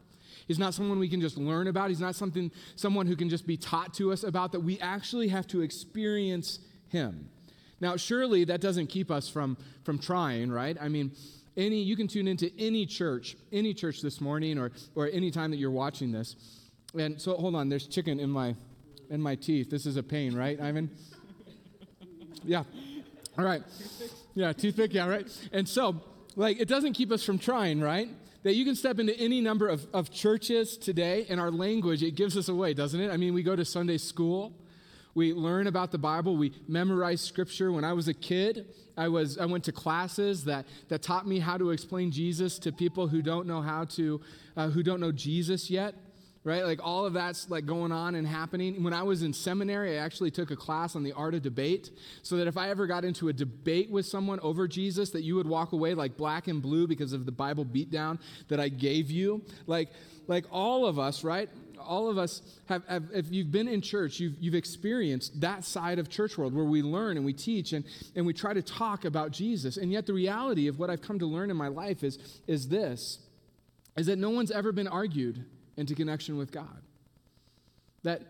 He's 0.47 0.59
not 0.59 0.75
someone 0.75 0.99
we 0.99 1.09
can 1.09 1.21
just 1.21 1.39
learn 1.39 1.69
about. 1.69 1.89
He's 1.89 2.01
not 2.01 2.15
something 2.15 2.51
someone 2.77 3.07
who 3.07 3.17
can 3.17 3.29
just 3.29 3.47
be 3.47 3.57
taught 3.57 3.95
to 3.95 4.13
us 4.13 4.25
about 4.25 4.53
that 4.53 4.61
we 4.61 4.79
actually 4.81 5.29
have 5.29 5.47
to 5.49 5.63
experience 5.63 6.61
him. 6.89 7.31
Now, 7.81 7.97
surely 7.97 8.45
that 8.45 8.61
doesn't 8.61 8.89
keep 8.89 9.11
us 9.11 9.29
from 9.29 9.57
from 9.85 9.99
trying, 9.99 10.51
right? 10.51 10.77
I 10.81 10.89
mean, 10.89 11.13
any, 11.61 11.83
you 11.83 11.97
can 11.97 12.09
tune 12.09 12.27
into 12.27 12.51
any 12.59 12.87
church, 12.87 13.37
any 13.53 13.75
church 13.75 14.01
this 14.01 14.21
morning 14.21 14.59
or, 14.59 14.73
or 14.95 15.09
any 15.13 15.31
time 15.31 15.51
that 15.51 15.59
you're 15.59 15.71
watching 15.71 16.11
this. 16.11 16.35
And 16.99 17.21
so, 17.21 17.35
hold 17.35 17.55
on, 17.55 17.69
there's 17.69 17.87
chicken 17.87 18.19
in 18.19 18.31
my, 18.31 18.57
in 19.11 19.21
my 19.21 19.35
teeth. 19.37 19.71
This 19.71 19.87
is 19.87 19.97
a 19.97 20.03
pain, 20.03 20.35
right, 20.35 20.61
Ivan? 20.61 20.91
Yeah. 22.43 22.65
All 23.39 23.45
right. 23.45 23.63
Yeah, 24.35 24.53
toothpick, 24.53 24.95
yeah, 24.95 25.07
right. 25.07 25.27
And 25.53 25.69
so, 25.69 26.01
like, 26.35 26.61
it 26.61 26.69
doesn't 26.69 26.95
keep 26.95 27.13
us 27.13 27.23
from 27.23 27.39
trying, 27.39 27.81
right? 27.81 28.09
That 28.43 28.55
you 28.55 28.65
can 28.65 28.75
step 28.75 28.99
into 28.99 29.17
any 29.19 29.41
number 29.41 29.69
of, 29.69 29.87
of 29.93 30.11
churches 30.11 30.79
today, 30.79 31.27
and 31.29 31.39
our 31.39 31.51
language, 31.51 32.03
it 32.03 32.13
gives 32.13 32.37
us 32.37 32.49
away, 32.49 32.73
doesn't 32.73 33.01
it? 33.01 33.11
I 33.11 33.19
mean, 33.19 33.35
we 33.35 33.43
go 33.43 33.55
to 33.55 33.65
Sunday 33.65 33.99
school, 33.99 34.55
we 35.15 35.33
learn 35.33 35.67
about 35.67 35.91
the 35.91 35.99
Bible. 35.99 36.37
We 36.37 36.53
memorize 36.69 37.21
scripture. 37.21 37.73
When 37.73 37.85
I 37.85 37.93
was 37.93 38.09
a 38.09 38.15
kid, 38.15 38.67
I, 38.97 39.09
was, 39.09 39.39
I 39.39 39.47
went 39.47 39.65
to 39.65 39.73
classes 39.73 40.45
that, 40.45 40.67
that 40.89 41.03
taught 41.03 41.27
me 41.27 41.39
how 41.39 41.57
to 41.57 41.71
explain 41.71 42.11
Jesus 42.11 42.59
to 42.61 42.73
people 42.73 43.09
who 43.09 43.23
don't 43.23 43.47
know 43.47 43.63
how 43.63 43.85
to, 43.87 44.21
uh, 44.57 44.69
who 44.69 44.83
don't 44.83 45.01
know 45.01 45.13
Jesus 45.13 45.71
yet, 45.71 45.95
right? 46.45 46.65
Like 46.65 46.81
all 46.83 47.07
of 47.07 47.13
that's 47.13 47.51
like 47.51 47.67
going 47.67 47.93
on 47.93 48.15
and 48.15 48.27
happening. 48.27 48.83
When 48.83 48.95
I 48.95 49.03
was 49.03 49.23
in 49.23 49.33
seminary, 49.33 49.99
I 49.99 50.03
actually 50.03 50.31
took 50.31 50.51
a 50.51 50.57
class 50.57 50.95
on 50.95 51.03
the 51.03 51.13
art 51.13 51.35
of 51.35 51.43
debate 51.43 51.91
so 52.23 52.37
that 52.37 52.47
if 52.47 52.57
I 52.57 52.71
ever 52.71 52.87
got 52.87 53.05
into 53.05 53.29
a 53.29 53.33
debate 53.33 53.91
with 53.91 54.07
someone 54.07 54.39
over 54.41 54.69
Jesus, 54.69 55.11
that 55.11 55.23
you 55.23 55.35
would 55.37 55.47
walk 55.47 55.73
away 55.73 55.95
like 55.95 56.17
black 56.17 56.47
and 56.47 56.63
blue 56.63 56.87
because 56.87 57.13
of 57.13 57.27
the 57.27 57.33
Bible 57.33 57.65
beatdown 57.65 58.21
that 58.49 58.61
I 58.61 58.69
gave 58.69 59.11
you. 59.11 59.43
Like, 59.67 59.89
like 60.29 60.45
all 60.51 60.87
of 60.87 60.99
us, 60.99 61.25
right? 61.25 61.49
All 61.81 62.09
of 62.09 62.19
us 62.19 62.43
have, 62.67 62.87
have, 62.87 63.05
if 63.13 63.31
you've 63.31 63.51
been 63.51 63.69
in 63.69 63.81
church, 63.81 64.21
you've, 64.21 64.35
you've 64.39 64.55
experienced 64.55 65.41
that 65.41 65.65
side 65.65 65.99
of 65.99 66.09
church 66.09 66.39
world 66.39 66.55
where 66.55 66.65
we 66.65 66.83
learn 66.83 67.17
and 67.17 67.27
we 67.27 67.33
teach 67.33 67.73
and, 67.73 67.85
and 68.15 68.25
we 68.27 68.33
try 68.33 68.53
to 68.53 68.63
talk 68.63 69.05
about 69.05 69.31
Jesus. 69.31 69.77
And 69.77 69.93
yet 69.93 70.07
the 70.07 70.13
reality 70.13 70.69
of 70.69 70.79
what 70.79 70.91
I've 70.91 71.03
come 71.03 71.19
to 71.19 71.27
learn 71.27 71.51
in 71.51 71.57
my 71.57 71.69
life 71.69 72.03
is, 72.05 72.19
is 72.47 72.69
this, 72.69 73.19
is 73.97 74.07
that 74.07 74.19
no 74.19 74.31
one's 74.31 74.51
ever 74.51 74.73
been 74.73 74.89
argued 74.89 75.45
into 75.77 75.95
connection 75.95 76.37
with 76.37 76.53
God. 76.53 76.83
That, 78.03 78.23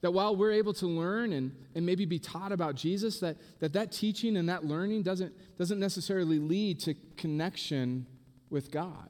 that 0.00 0.12
while 0.12 0.36
we're 0.36 0.52
able 0.52 0.74
to 0.74 0.86
learn 0.86 1.32
and, 1.32 1.54
and 1.74 1.84
maybe 1.84 2.04
be 2.04 2.18
taught 2.18 2.52
about 2.52 2.76
Jesus, 2.76 3.20
that, 3.20 3.36
that 3.60 3.72
that 3.72 3.92
teaching 3.92 4.36
and 4.36 4.48
that 4.48 4.64
learning 4.64 5.02
doesn't, 5.02 5.32
doesn't 5.58 5.80
necessarily 5.80 6.38
lead 6.38 6.80
to 6.80 6.94
connection 7.16 8.06
with 8.50 8.70
God. 8.70 9.08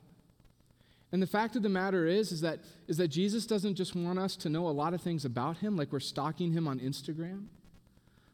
And 1.10 1.22
the 1.22 1.26
fact 1.26 1.56
of 1.56 1.62
the 1.62 1.70
matter 1.70 2.06
is, 2.06 2.32
is 2.32 2.42
that, 2.42 2.60
is 2.86 2.98
that 2.98 3.08
Jesus 3.08 3.46
doesn't 3.46 3.76
just 3.76 3.94
want 3.96 4.18
us 4.18 4.36
to 4.36 4.50
know 4.50 4.68
a 4.68 4.70
lot 4.70 4.92
of 4.92 5.00
things 5.00 5.24
about 5.24 5.58
him, 5.58 5.76
like 5.76 5.90
we're 5.90 6.00
stalking 6.00 6.52
him 6.52 6.68
on 6.68 6.80
Instagram, 6.80 7.46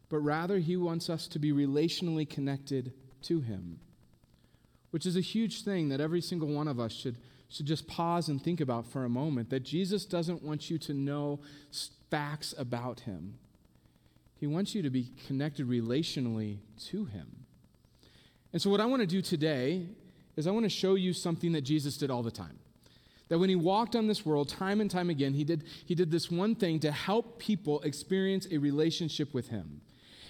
but 0.08 0.18
rather 0.18 0.58
he 0.58 0.76
wants 0.76 1.08
us 1.08 1.28
to 1.28 1.38
be 1.38 1.52
relationally 1.52 2.28
connected 2.28 2.92
to 3.22 3.40
him, 3.40 3.78
which 4.90 5.06
is 5.06 5.16
a 5.16 5.20
huge 5.20 5.62
thing 5.62 5.88
that 5.88 6.00
every 6.00 6.20
single 6.20 6.48
one 6.48 6.66
of 6.66 6.80
us 6.80 6.92
should, 6.92 7.16
should 7.48 7.66
just 7.66 7.86
pause 7.86 8.28
and 8.28 8.42
think 8.42 8.60
about 8.60 8.86
for 8.86 9.04
a 9.04 9.08
moment. 9.08 9.50
That 9.50 9.60
Jesus 9.60 10.04
doesn't 10.04 10.42
want 10.42 10.68
you 10.68 10.78
to 10.78 10.94
know 10.94 11.40
facts 12.10 12.54
about 12.58 13.00
him, 13.00 13.38
he 14.36 14.48
wants 14.48 14.74
you 14.74 14.82
to 14.82 14.90
be 14.90 15.10
connected 15.26 15.68
relationally 15.68 16.58
to 16.86 17.04
him. 17.04 17.46
And 18.52 18.60
so, 18.60 18.68
what 18.68 18.80
I 18.80 18.86
want 18.86 19.00
to 19.00 19.06
do 19.06 19.22
today 19.22 19.86
is 20.36 20.48
I 20.48 20.50
want 20.50 20.64
to 20.64 20.70
show 20.70 20.96
you 20.96 21.12
something 21.12 21.52
that 21.52 21.62
Jesus 21.62 21.96
did 21.96 22.10
all 22.10 22.22
the 22.22 22.32
time 22.32 22.58
that 23.34 23.40
when 23.40 23.48
he 23.48 23.56
walked 23.56 23.96
on 23.96 24.06
this 24.06 24.24
world 24.24 24.48
time 24.48 24.80
and 24.80 24.88
time 24.88 25.10
again, 25.10 25.34
he 25.34 25.42
did, 25.42 25.64
he 25.84 25.96
did 25.96 26.12
this 26.12 26.30
one 26.30 26.54
thing 26.54 26.78
to 26.78 26.92
help 26.92 27.40
people 27.40 27.80
experience 27.80 28.46
a 28.52 28.58
relationship 28.58 29.34
with 29.34 29.48
him. 29.48 29.80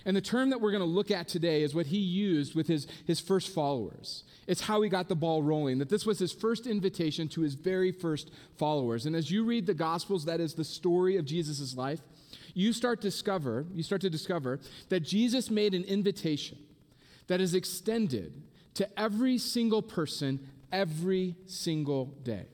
And 0.07 0.17
the 0.17 0.23
term 0.23 0.49
that 0.49 0.63
we're 0.63 0.71
going 0.71 0.81
to 0.81 0.89
look 0.89 1.11
at 1.11 1.29
today 1.29 1.63
is 1.65 1.75
what 1.75 1.85
he 1.85 1.99
used 1.99 2.55
with 2.55 2.67
his, 2.67 2.87
his 3.07 3.21
first 3.21 3.55
followers. 3.55 4.25
It's 4.47 4.63
how 4.63 4.81
he 4.81 4.89
got 4.89 5.11
the 5.11 5.15
ball 5.15 5.43
rolling, 5.43 5.81
that 5.81 5.91
this 5.91 6.07
was 6.07 6.19
his 6.19 6.33
first 6.33 6.67
invitation 6.67 7.29
to 7.29 7.43
his 7.43 7.53
very 7.53 7.93
first 7.93 8.31
followers. 8.57 9.05
And 9.05 9.15
as 9.15 9.31
you 9.31 9.45
read 9.45 9.67
the 9.67 9.75
Gospels, 9.75 10.25
that 10.25 10.41
is 10.41 10.55
the 10.55 10.65
story 10.65 11.19
of 11.19 11.27
Jesus' 11.27 11.77
life, 11.77 12.01
you 12.55 12.73
start 12.73 13.03
discover, 13.03 13.67
you 13.75 13.83
start 13.83 14.01
to 14.01 14.09
discover 14.09 14.61
that 14.89 15.01
Jesus 15.01 15.51
made 15.51 15.75
an 15.75 15.85
invitation 15.85 16.57
that 17.27 17.43
is 17.43 17.55
extended 17.55 18.33
to 18.73 18.89
every 18.99 19.37
single 19.37 19.83
person 19.83 20.41
every 20.73 21.37
single 21.45 22.07
day. 22.23 22.47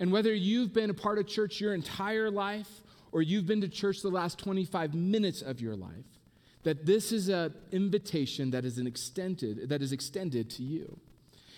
And 0.00 0.10
whether 0.10 0.34
you've 0.34 0.72
been 0.72 0.90
a 0.90 0.94
part 0.94 1.18
of 1.18 1.26
church 1.28 1.60
your 1.60 1.74
entire 1.74 2.30
life 2.30 2.80
or 3.12 3.22
you've 3.22 3.46
been 3.46 3.60
to 3.60 3.68
church 3.68 4.00
the 4.00 4.08
last 4.08 4.38
25 4.38 4.94
minutes 4.94 5.42
of 5.42 5.60
your 5.60 5.76
life, 5.76 6.06
that 6.62 6.86
this 6.86 7.12
is 7.12 7.28
an 7.28 7.54
invitation 7.70 8.50
that 8.50 8.64
is 8.64 8.78
an 8.78 8.86
extended 8.86 9.68
that 9.68 9.82
is 9.82 9.92
extended 9.92 10.50
to 10.50 10.62
you. 10.62 10.98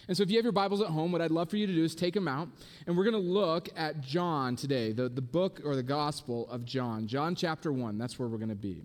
And 0.09 0.17
so 0.17 0.25
if 0.25 0.31
you 0.31 0.37
have 0.37 0.45
your 0.45 0.53
Bibles 0.53 0.81
at 0.81 0.89
home, 0.89 1.13
what 1.13 1.23
I'd 1.23 1.31
love 1.31 1.49
for 1.49 1.57
you 1.57 1.67
to 1.67 1.73
do 1.73 1.85
is 1.85 1.95
take 1.95 2.15
them 2.15 2.27
out, 2.27 2.49
and 2.87 2.97
we're 2.97 3.05
going 3.05 3.15
to 3.15 3.21
look 3.21 3.69
at 3.77 4.01
John 4.01 4.57
today, 4.57 4.91
the, 4.91 5.09
the 5.09 5.23
book 5.23 5.61
or 5.65 5.77
the 5.77 5.83
gospel 5.83 6.49
of 6.51 6.65
John. 6.65 7.07
John 7.07 7.37
chapter 7.37 7.73
1, 7.73 7.99
that's 7.99 8.19
where 8.19 8.29
we're 8.29 8.39
going 8.39 8.49
to 8.49 8.57
be. 8.57 8.83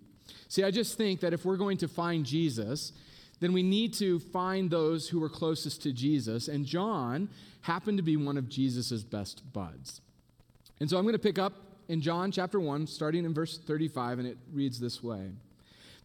See, 0.48 0.64
I 0.64 0.70
just 0.70 0.96
think 0.96 1.22
that 1.22 1.34
if 1.34 1.44
we're 1.44 1.58
going 1.58 1.78
to 1.78 1.88
find 1.88 2.24
Jesus, 2.24 2.94
then 3.40 3.54
we 3.54 3.64
need 3.64 3.94
to 3.96 4.20
find 4.20 4.70
those 4.70 5.10
who 5.10 5.20
were 5.20 5.30
closest 5.30 5.84
to 5.84 5.92
Jesus, 5.92 6.48
and 6.48 6.66
John 6.66 7.30
happened 7.62 7.98
to 7.98 8.04
be 8.04 8.18
one 8.18 8.38
of 8.38 8.50
Jesus' 8.50 9.04
best 9.04 9.42
buds. 9.54 10.02
And 10.80 10.90
so 10.90 10.98
I'm 10.98 11.04
going 11.04 11.14
to 11.14 11.20
pick 11.20 11.40
up 11.40 11.54
in 11.88 12.02
John 12.02 12.32
chapter 12.32 12.60
1, 12.60 12.88
starting 12.88 13.26
in 13.26 13.34
verse 13.34 13.58
35, 13.58 14.20
and 14.20 14.28
it 14.28 14.38
reads 14.52 14.80
this 14.80 15.04
way. 15.04 15.32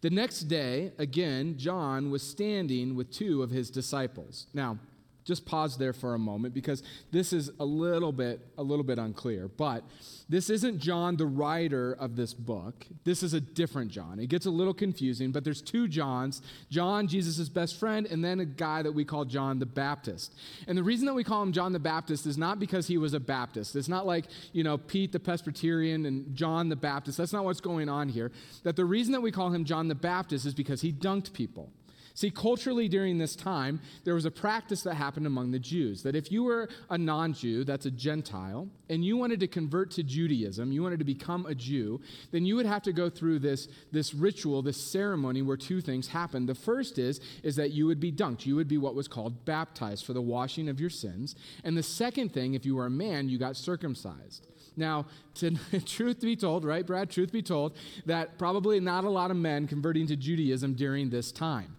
The 0.00 0.10
next 0.10 0.42
day, 0.42 0.92
again, 0.98 1.56
John 1.58 2.10
was 2.10 2.22
standing 2.22 2.96
with 2.96 3.10
two 3.12 3.42
of 3.42 3.50
his 3.50 3.70
disciples. 3.70 4.46
Now, 4.52 4.78
just 5.24 5.46
pause 5.46 5.76
there 5.76 5.92
for 5.92 6.14
a 6.14 6.18
moment 6.18 6.54
because 6.54 6.82
this 7.10 7.32
is 7.32 7.50
a 7.60 7.64
little 7.64 8.12
bit 8.12 8.40
a 8.58 8.62
little 8.62 8.84
bit 8.84 8.98
unclear 8.98 9.48
but 9.48 9.84
this 10.28 10.50
isn't 10.50 10.78
john 10.78 11.16
the 11.16 11.26
writer 11.26 11.92
of 11.92 12.16
this 12.16 12.32
book. 12.32 12.86
This 13.04 13.22
is 13.22 13.34
a 13.34 13.40
different 13.40 13.90
john. 13.90 14.18
It 14.18 14.28
gets 14.28 14.46
a 14.46 14.50
little 14.50 14.74
confusing 14.74 15.30
but 15.30 15.44
there's 15.44 15.62
two 15.62 15.88
johns 15.88 16.42
john 16.70 17.06
jesus' 17.06 17.48
best 17.48 17.78
friend 17.78 18.06
and 18.06 18.24
then 18.24 18.40
a 18.40 18.44
guy 18.44 18.82
that 18.82 18.92
we 18.92 19.04
call 19.04 19.24
john 19.24 19.58
the 19.58 19.66
baptist. 19.66 20.34
And 20.66 20.76
the 20.76 20.82
reason 20.82 21.06
that 21.06 21.14
we 21.14 21.24
call 21.24 21.42
him 21.42 21.52
john 21.52 21.72
the 21.72 21.78
baptist 21.78 22.26
is 22.26 22.38
not 22.38 22.58
because 22.58 22.86
he 22.86 22.98
was 22.98 23.14
a 23.14 23.20
baptist. 23.20 23.76
It's 23.76 23.88
not 23.88 24.06
like 24.06 24.26
you 24.52 24.64
know 24.64 24.78
pete 24.78 25.12
the 25.12 25.20
presbyterian 25.20 26.06
and 26.06 26.34
john 26.34 26.68
the 26.68 26.76
baptist. 26.76 27.18
That's 27.18 27.32
not 27.32 27.44
what's 27.44 27.60
going 27.60 27.88
on 27.88 28.08
here. 28.08 28.32
That 28.62 28.76
the 28.76 28.84
reason 28.84 29.12
that 29.12 29.20
we 29.20 29.32
call 29.32 29.50
him 29.50 29.64
john 29.64 29.88
the 29.88 29.94
baptist 29.94 30.46
is 30.46 30.54
because 30.54 30.80
he 30.80 30.92
dunked 30.92 31.32
people 31.32 31.70
See, 32.14 32.30
culturally 32.30 32.88
during 32.88 33.16
this 33.16 33.34
time, 33.34 33.80
there 34.04 34.14
was 34.14 34.26
a 34.26 34.30
practice 34.30 34.82
that 34.82 34.94
happened 34.94 35.26
among 35.26 35.50
the 35.50 35.58
Jews 35.58 36.02
that 36.02 36.14
if 36.14 36.30
you 36.30 36.44
were 36.44 36.68
a 36.90 36.98
non 36.98 37.32
Jew, 37.32 37.64
that's 37.64 37.86
a 37.86 37.90
Gentile, 37.90 38.68
and 38.90 39.04
you 39.04 39.16
wanted 39.16 39.40
to 39.40 39.46
convert 39.46 39.90
to 39.92 40.02
Judaism, 40.02 40.72
you 40.72 40.82
wanted 40.82 40.98
to 40.98 41.04
become 41.06 41.46
a 41.46 41.54
Jew, 41.54 42.00
then 42.30 42.44
you 42.44 42.56
would 42.56 42.66
have 42.66 42.82
to 42.82 42.92
go 42.92 43.08
through 43.08 43.38
this, 43.38 43.68
this 43.92 44.12
ritual, 44.12 44.60
this 44.60 44.76
ceremony 44.76 45.40
where 45.40 45.56
two 45.56 45.80
things 45.80 46.08
happened. 46.08 46.48
The 46.48 46.54
first 46.54 46.98
is, 46.98 47.20
is 47.42 47.56
that 47.56 47.70
you 47.70 47.86
would 47.86 48.00
be 48.00 48.12
dunked. 48.12 48.44
You 48.44 48.56
would 48.56 48.68
be 48.68 48.78
what 48.78 48.94
was 48.94 49.08
called 49.08 49.46
baptized 49.46 50.04
for 50.04 50.12
the 50.12 50.20
washing 50.20 50.68
of 50.68 50.80
your 50.80 50.90
sins. 50.90 51.34
And 51.64 51.76
the 51.76 51.82
second 51.82 52.34
thing, 52.34 52.52
if 52.54 52.66
you 52.66 52.76
were 52.76 52.86
a 52.86 52.90
man, 52.90 53.30
you 53.30 53.38
got 53.38 53.56
circumcised. 53.56 54.46
Now, 54.76 55.06
to, 55.36 55.56
truth 55.86 56.20
be 56.20 56.36
told, 56.36 56.64
right, 56.64 56.86
Brad, 56.86 57.10
truth 57.10 57.32
be 57.32 57.42
told, 57.42 57.76
that 58.04 58.38
probably 58.38 58.80
not 58.80 59.04
a 59.04 59.10
lot 59.10 59.30
of 59.30 59.36
men 59.36 59.66
converting 59.66 60.06
to 60.08 60.16
Judaism 60.16 60.74
during 60.74 61.08
this 61.08 61.32
time. 61.32 61.76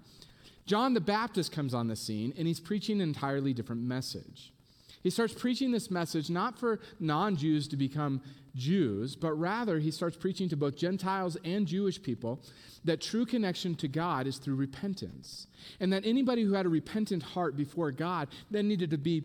John 0.66 0.94
the 0.94 1.02
Baptist 1.02 1.52
comes 1.52 1.74
on 1.74 1.88
the 1.88 1.96
scene 1.96 2.34
and 2.38 2.48
he's 2.48 2.60
preaching 2.60 3.02
an 3.02 3.10
entirely 3.10 3.54
different 3.54 3.82
message. 3.82 4.54
He 5.02 5.10
starts 5.10 5.34
preaching 5.34 5.72
this 5.72 5.92
message 5.92 6.30
not 6.30 6.58
for 6.58 6.80
non 7.00 7.36
Jews 7.36 7.68
to 7.68 7.78
become 7.78 8.22
Jews, 8.56 9.16
but 9.16 9.34
rather 9.34 9.80
he 9.80 9.92
starts 9.92 10.16
preaching 10.16 10.48
to 10.50 10.56
both 10.56 10.78
Gentiles 10.78 11.38
and 11.44 11.68
Jewish 11.68 12.02
people 12.02 12.42
that 12.86 13.02
true 13.02 13.26
connection 13.26 13.76
to 13.76 13.88
God 13.88 14.28
is 14.28 14.38
through 14.38 14.56
repentance. 14.56 15.48
And 15.80 15.92
that 15.92 16.06
anybody 16.06 16.44
who 16.44 16.54
had 16.54 16.66
a 16.66 16.70
repentant 16.70 17.24
heart 17.24 17.58
before 17.58 17.92
God 17.92 18.30
then 18.50 18.68
needed 18.68 18.92
to 18.92 18.98
be 18.98 19.24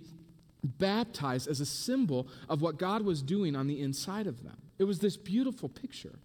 baptized 0.65 1.49
as 1.49 1.61
a 1.61 1.67
symbol 1.67 2.27
of 2.49 2.61
what 2.61 2.79
God 2.79 3.03
was 3.03 3.23
doing 3.23 3.55
on 3.55 3.69
the 3.69 3.81
inside 3.81 4.27
of 4.27 4.43
them. 4.43 4.57
It 4.79 4.85
was 4.85 4.99
this 4.99 5.17
beautiful 5.17 5.69
picture. 5.69 6.19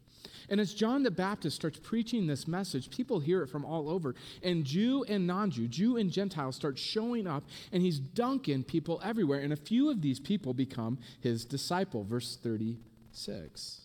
And 0.50 0.60
as 0.60 0.74
John 0.74 1.04
the 1.04 1.12
Baptist 1.12 1.56
starts 1.56 1.80
preaching 1.80 2.28
this 2.28 2.48
message, 2.48 2.90
people 2.90 3.20
hear 3.20 3.42
it 3.44 3.50
from 3.50 3.66
all 3.66 3.90
over. 3.90 4.16
And 4.42 4.64
Jew 4.64 5.04
and 5.08 5.26
non 5.28 5.52
Jew, 5.52 5.68
Jew 5.68 5.98
and 5.98 6.12
Gentile 6.12 6.52
start 6.52 6.78
showing 6.78 7.28
up, 7.28 7.44
and 7.72 7.82
he's 7.82 8.00
dunking 8.00 8.64
people 8.64 9.02
everywhere. 9.04 9.40
And 9.40 9.54
a 9.54 9.58
few 9.58 9.90
of 9.90 10.02
these 10.02 10.20
people 10.20 10.54
become 10.54 10.98
his 11.22 11.46
disciple. 11.46 12.04
Verse 12.04 12.38
36. 12.42 13.82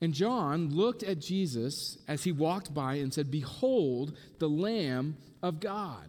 And 0.00 0.12
John 0.12 0.74
looked 0.74 1.02
at 1.02 1.20
Jesus 1.20 1.98
as 2.06 2.24
he 2.24 2.32
walked 2.32 2.74
by 2.74 2.94
and 2.94 3.12
said, 3.12 3.30
Behold, 3.30 4.16
the 4.38 4.48
Lamb 4.48 5.16
of 5.42 5.60
God. 5.60 6.08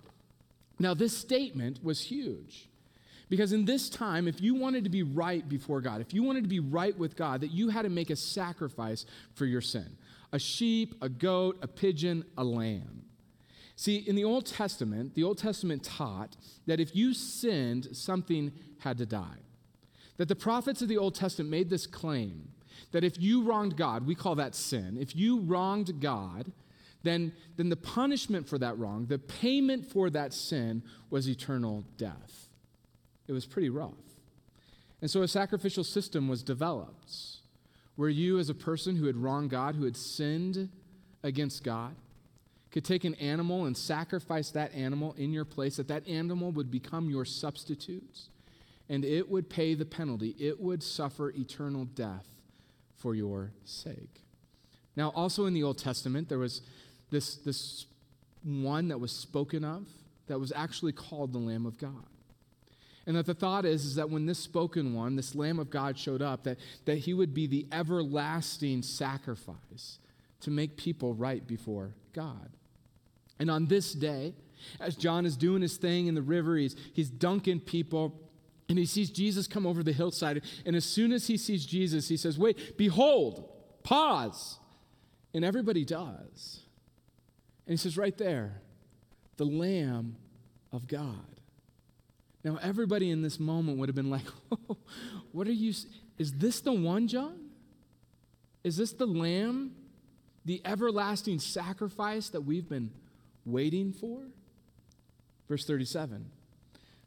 Now, 0.80 0.94
this 0.94 1.18
statement 1.18 1.84
was 1.84 2.02
huge. 2.02 2.70
Because 3.30 3.52
in 3.52 3.66
this 3.66 3.90
time, 3.90 4.28
if 4.28 4.42
you 4.42 4.56
wanted 4.56 4.84
to 4.86 4.90
be 4.90 5.04
right 5.04 5.48
before 5.48 5.82
God, 5.82 6.00
if 6.00 6.14
you 6.14 6.24
wanted 6.24 6.44
to 6.44 6.50
be 6.50 6.62
right 6.62 6.98
with 6.98 7.18
God, 7.18 7.42
that 7.42 7.52
you 7.52 7.70
had 7.70 7.82
to 7.82 7.90
make 7.90 8.10
a 8.10 8.16
sacrifice 8.16 9.06
for 9.34 9.46
your 9.46 9.62
sin 9.62 9.98
a 10.34 10.40
sheep, 10.40 10.94
a 11.02 11.08
goat, 11.08 11.58
a 11.62 11.68
pigeon, 11.68 12.26
a 12.38 12.44
lamb. 12.44 13.04
See, 13.78 13.98
in 13.98 14.16
the 14.16 14.26
Old 14.26 14.46
Testament, 14.46 15.16
the 15.16 15.24
Old 15.24 15.38
Testament 15.38 15.84
taught 15.84 16.36
that 16.66 16.82
if 16.82 16.94
you 16.96 17.14
sinned, 17.14 17.88
something 17.94 18.52
had 18.80 18.98
to 18.98 19.06
die. 19.06 19.38
That 20.18 20.28
the 20.28 20.36
prophets 20.36 20.82
of 20.82 20.90
the 20.90 20.98
Old 20.98 21.16
Testament 21.16 21.50
made 21.50 21.70
this 21.70 21.88
claim 21.88 22.50
that 22.92 23.04
if 23.04 23.20
you 23.22 23.44
wronged 23.44 23.78
God, 23.78 24.06
we 24.06 24.16
call 24.16 24.36
that 24.36 24.56
sin, 24.56 24.98
if 25.00 25.16
you 25.16 25.40
wronged 25.42 26.02
God, 26.02 26.52
then, 27.04 27.32
then 27.56 27.70
the 27.70 27.76
punishment 27.76 28.48
for 28.48 28.58
that 28.58 28.78
wrong, 28.78 29.06
the 29.06 29.20
payment 29.20 29.86
for 29.86 30.10
that 30.10 30.34
sin 30.34 30.84
was 31.10 31.30
eternal 31.30 31.86
death. 31.98 32.47
It 33.28 33.34
was 33.34 33.46
pretty 33.46 33.70
rough. 33.70 33.94
And 35.02 35.12
so 35.12 35.22
a 35.22 35.28
sacrificial 35.28 35.84
system 35.84 36.28
was 36.28 36.44
developed 36.44 37.38
where 37.96 38.10
you, 38.10 38.40
as 38.40 38.50
a 38.50 38.54
person 38.54 38.96
who 38.96 39.06
had 39.06 39.18
wronged 39.18 39.50
God, 39.50 39.76
who 39.76 39.84
had 39.84 39.98
sinned 39.98 40.70
against 41.24 41.64
God, 41.64 41.96
could 42.72 42.86
take 42.86 43.04
an 43.04 43.16
animal 43.16 43.66
and 43.66 43.76
sacrifice 43.76 44.52
that 44.52 44.74
animal 44.74 45.16
in 45.18 45.34
your 45.34 45.46
place, 45.46 45.78
that 45.78 45.88
that 45.88 46.08
animal 46.08 46.52
would 46.52 46.70
become 46.70 47.10
your 47.10 47.26
substitute, 47.26 48.30
and 48.88 49.04
it 49.04 49.30
would 49.30 49.50
pay 49.50 49.74
the 49.74 49.86
penalty. 49.86 50.36
It 50.40 50.62
would 50.62 50.84
suffer 50.84 51.32
eternal 51.32 51.86
death 51.86 52.28
for 52.98 53.16
your 53.16 53.52
sake. 53.66 54.22
Now, 54.96 55.10
also 55.16 55.46
in 55.46 55.54
the 55.54 55.64
Old 55.64 55.78
Testament, 55.78 56.30
there 56.30 56.40
was 56.40 56.62
this, 57.10 57.36
this 57.38 57.86
one 58.44 58.88
that 58.90 59.00
was 59.00 59.12
spoken 59.12 59.64
of 59.64 59.88
that 60.28 60.40
was 60.40 60.52
actually 60.56 60.92
called 60.92 61.34
the 61.34 61.40
Lamb 61.40 61.66
of 61.66 61.78
God. 61.78 62.06
And 63.08 63.16
that 63.16 63.26
the 63.26 63.34
thought 63.34 63.64
is, 63.64 63.86
is 63.86 63.96
that 63.96 64.10
when 64.10 64.26
this 64.26 64.38
spoken 64.38 64.94
one, 64.94 65.16
this 65.16 65.34
Lamb 65.34 65.60
of 65.60 65.70
God 65.70 65.98
showed 65.98 66.22
up, 66.22 66.44
that, 66.44 66.58
that 66.84 66.98
he 66.98 67.14
would 67.14 67.34
be 67.34 67.48
the 67.48 67.66
everlasting 67.72 68.84
sacrifice 68.84 70.00
to 70.42 70.52
make 70.52 70.76
people 70.76 71.14
right 71.14 71.48
before 71.48 71.96
God. 72.12 72.50
And 73.40 73.50
on 73.50 73.68
this 73.68 73.94
day, 73.94 74.34
as 74.82 74.98
John 74.98 75.26
is 75.26 75.38
doing 75.38 75.62
his 75.62 75.78
thing 75.78 76.08
in 76.08 76.16
the 76.16 76.22
river, 76.22 76.58
he's, 76.58 76.76
he's 76.94 77.10
dunking 77.10 77.62
people, 77.62 78.20
and 78.68 78.78
he 78.78 78.86
sees 78.86 79.10
Jesus 79.10 79.48
come 79.48 79.66
over 79.66 79.84
the 79.84 79.94
hillside. 79.94 80.42
And 80.66 80.76
as 80.76 80.84
soon 80.84 81.14
as 81.14 81.28
he 81.28 81.38
sees 81.38 81.66
Jesus, 81.66 82.10
he 82.10 82.18
says, 82.18 82.38
Wait, 82.38 82.78
behold, 82.78 83.50
pause. 83.84 84.60
And 85.34 85.46
everybody 85.46 85.86
does. 85.86 86.60
And 87.66 87.72
he 87.72 87.78
says, 87.78 87.98
Right 87.98 88.18
there, 88.18 88.62
the 89.38 89.46
Lamb 89.46 90.18
of 90.74 90.88
God. 90.88 91.37
Now, 92.48 92.58
everybody 92.62 93.12
in 93.12 93.22
this 93.22 93.42
moment 93.42 93.78
would 93.78 93.90
have 93.90 93.96
been 93.96 94.10
like, 94.10 94.24
oh, 94.70 94.78
What 95.34 95.50
are 95.50 95.52
you? 95.52 95.74
Is 96.18 96.32
this 96.32 96.62
the 96.62 96.72
one, 96.72 97.10
John? 97.10 97.38
Is 98.64 98.78
this 98.78 98.94
the 98.94 99.06
lamb, 99.06 99.74
the 100.46 100.62
everlasting 100.64 101.40
sacrifice 101.40 102.30
that 102.30 102.42
we've 102.42 102.70
been 102.70 102.92
waiting 103.46 103.92
for? 103.92 104.22
Verse 105.50 105.66
37 105.66 106.32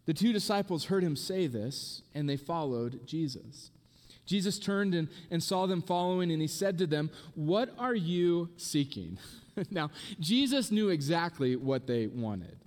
The 0.05 0.13
two 0.13 0.35
disciples 0.35 0.85
heard 0.85 1.03
him 1.03 1.17
say 1.17 1.47
this, 1.47 2.03
and 2.15 2.29
they 2.29 2.37
followed 2.37 3.07
Jesus. 3.07 3.71
Jesus 4.27 4.59
turned 4.59 4.95
and, 4.95 5.09
and 5.31 5.43
saw 5.43 5.65
them 5.65 5.81
following, 5.81 6.31
and 6.31 6.43
he 6.43 6.49
said 6.49 6.77
to 6.77 6.87
them, 6.87 7.09
What 7.35 7.73
are 7.79 7.95
you 7.95 8.51
seeking? 8.59 9.17
now, 9.71 9.91
Jesus 10.21 10.71
knew 10.71 10.91
exactly 10.91 11.57
what 11.57 11.87
they 11.87 12.09
wanted. 12.09 12.59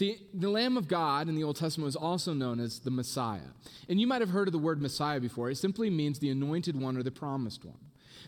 See, 0.00 0.16
the 0.32 0.48
Lamb 0.48 0.78
of 0.78 0.88
God 0.88 1.28
in 1.28 1.34
the 1.34 1.44
Old 1.44 1.56
Testament 1.56 1.84
was 1.84 1.94
also 1.94 2.32
known 2.32 2.58
as 2.58 2.78
the 2.78 2.90
Messiah. 2.90 3.50
And 3.86 4.00
you 4.00 4.06
might 4.06 4.22
have 4.22 4.30
heard 4.30 4.48
of 4.48 4.52
the 4.52 4.58
word 4.58 4.80
Messiah 4.80 5.20
before. 5.20 5.50
It 5.50 5.58
simply 5.58 5.90
means 5.90 6.18
the 6.18 6.30
anointed 6.30 6.74
one 6.74 6.96
or 6.96 7.02
the 7.02 7.10
promised 7.10 7.66
one. 7.66 7.76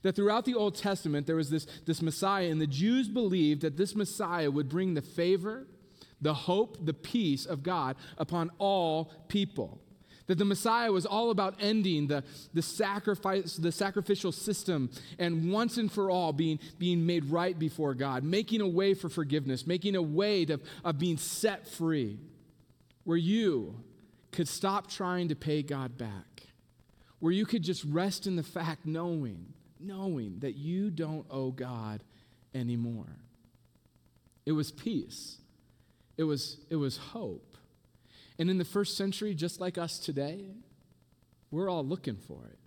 That 0.02 0.14
throughout 0.14 0.44
the 0.44 0.54
Old 0.54 0.74
Testament, 0.74 1.26
there 1.26 1.36
was 1.36 1.48
this, 1.48 1.66
this 1.86 2.02
Messiah, 2.02 2.50
and 2.50 2.60
the 2.60 2.66
Jews 2.66 3.08
believed 3.08 3.62
that 3.62 3.78
this 3.78 3.96
Messiah 3.96 4.50
would 4.50 4.68
bring 4.68 4.92
the 4.92 5.00
favor, 5.00 5.66
the 6.20 6.34
hope, 6.34 6.84
the 6.84 6.92
peace 6.92 7.46
of 7.46 7.62
God 7.62 7.96
upon 8.18 8.50
all 8.58 9.10
people. 9.28 9.80
That 10.32 10.38
the 10.38 10.46
Messiah 10.46 10.90
was 10.90 11.04
all 11.04 11.28
about 11.28 11.56
ending 11.60 12.06
the, 12.06 12.24
the 12.54 12.62
sacrifice, 12.62 13.54
the 13.56 13.70
sacrificial 13.70 14.32
system, 14.32 14.90
and 15.18 15.52
once 15.52 15.76
and 15.76 15.92
for 15.92 16.08
all 16.08 16.32
being, 16.32 16.58
being 16.78 17.04
made 17.04 17.26
right 17.26 17.58
before 17.58 17.92
God, 17.92 18.24
making 18.24 18.62
a 18.62 18.66
way 18.66 18.94
for 18.94 19.10
forgiveness, 19.10 19.66
making 19.66 19.94
a 19.94 20.00
way 20.00 20.46
to, 20.46 20.58
of 20.86 20.98
being 20.98 21.18
set 21.18 21.68
free, 21.68 22.18
where 23.04 23.18
you 23.18 23.84
could 24.30 24.48
stop 24.48 24.88
trying 24.88 25.28
to 25.28 25.34
pay 25.34 25.62
God 25.62 25.98
back, 25.98 26.44
where 27.18 27.30
you 27.30 27.44
could 27.44 27.62
just 27.62 27.84
rest 27.84 28.26
in 28.26 28.36
the 28.36 28.42
fact 28.42 28.86
knowing, 28.86 29.52
knowing 29.78 30.38
that 30.38 30.56
you 30.56 30.88
don't 30.88 31.26
owe 31.30 31.50
God 31.50 32.02
anymore. 32.54 33.18
It 34.46 34.52
was 34.52 34.72
peace. 34.72 35.36
It 36.16 36.24
was, 36.24 36.56
it 36.70 36.76
was 36.76 36.96
hope. 36.96 37.51
And 38.42 38.50
in 38.50 38.58
the 38.58 38.64
first 38.64 38.96
century, 38.96 39.36
just 39.36 39.60
like 39.60 39.78
us 39.78 40.00
today, 40.00 40.46
we're 41.52 41.70
all 41.70 41.86
looking 41.86 42.16
for 42.16 42.44
it. 42.50 42.58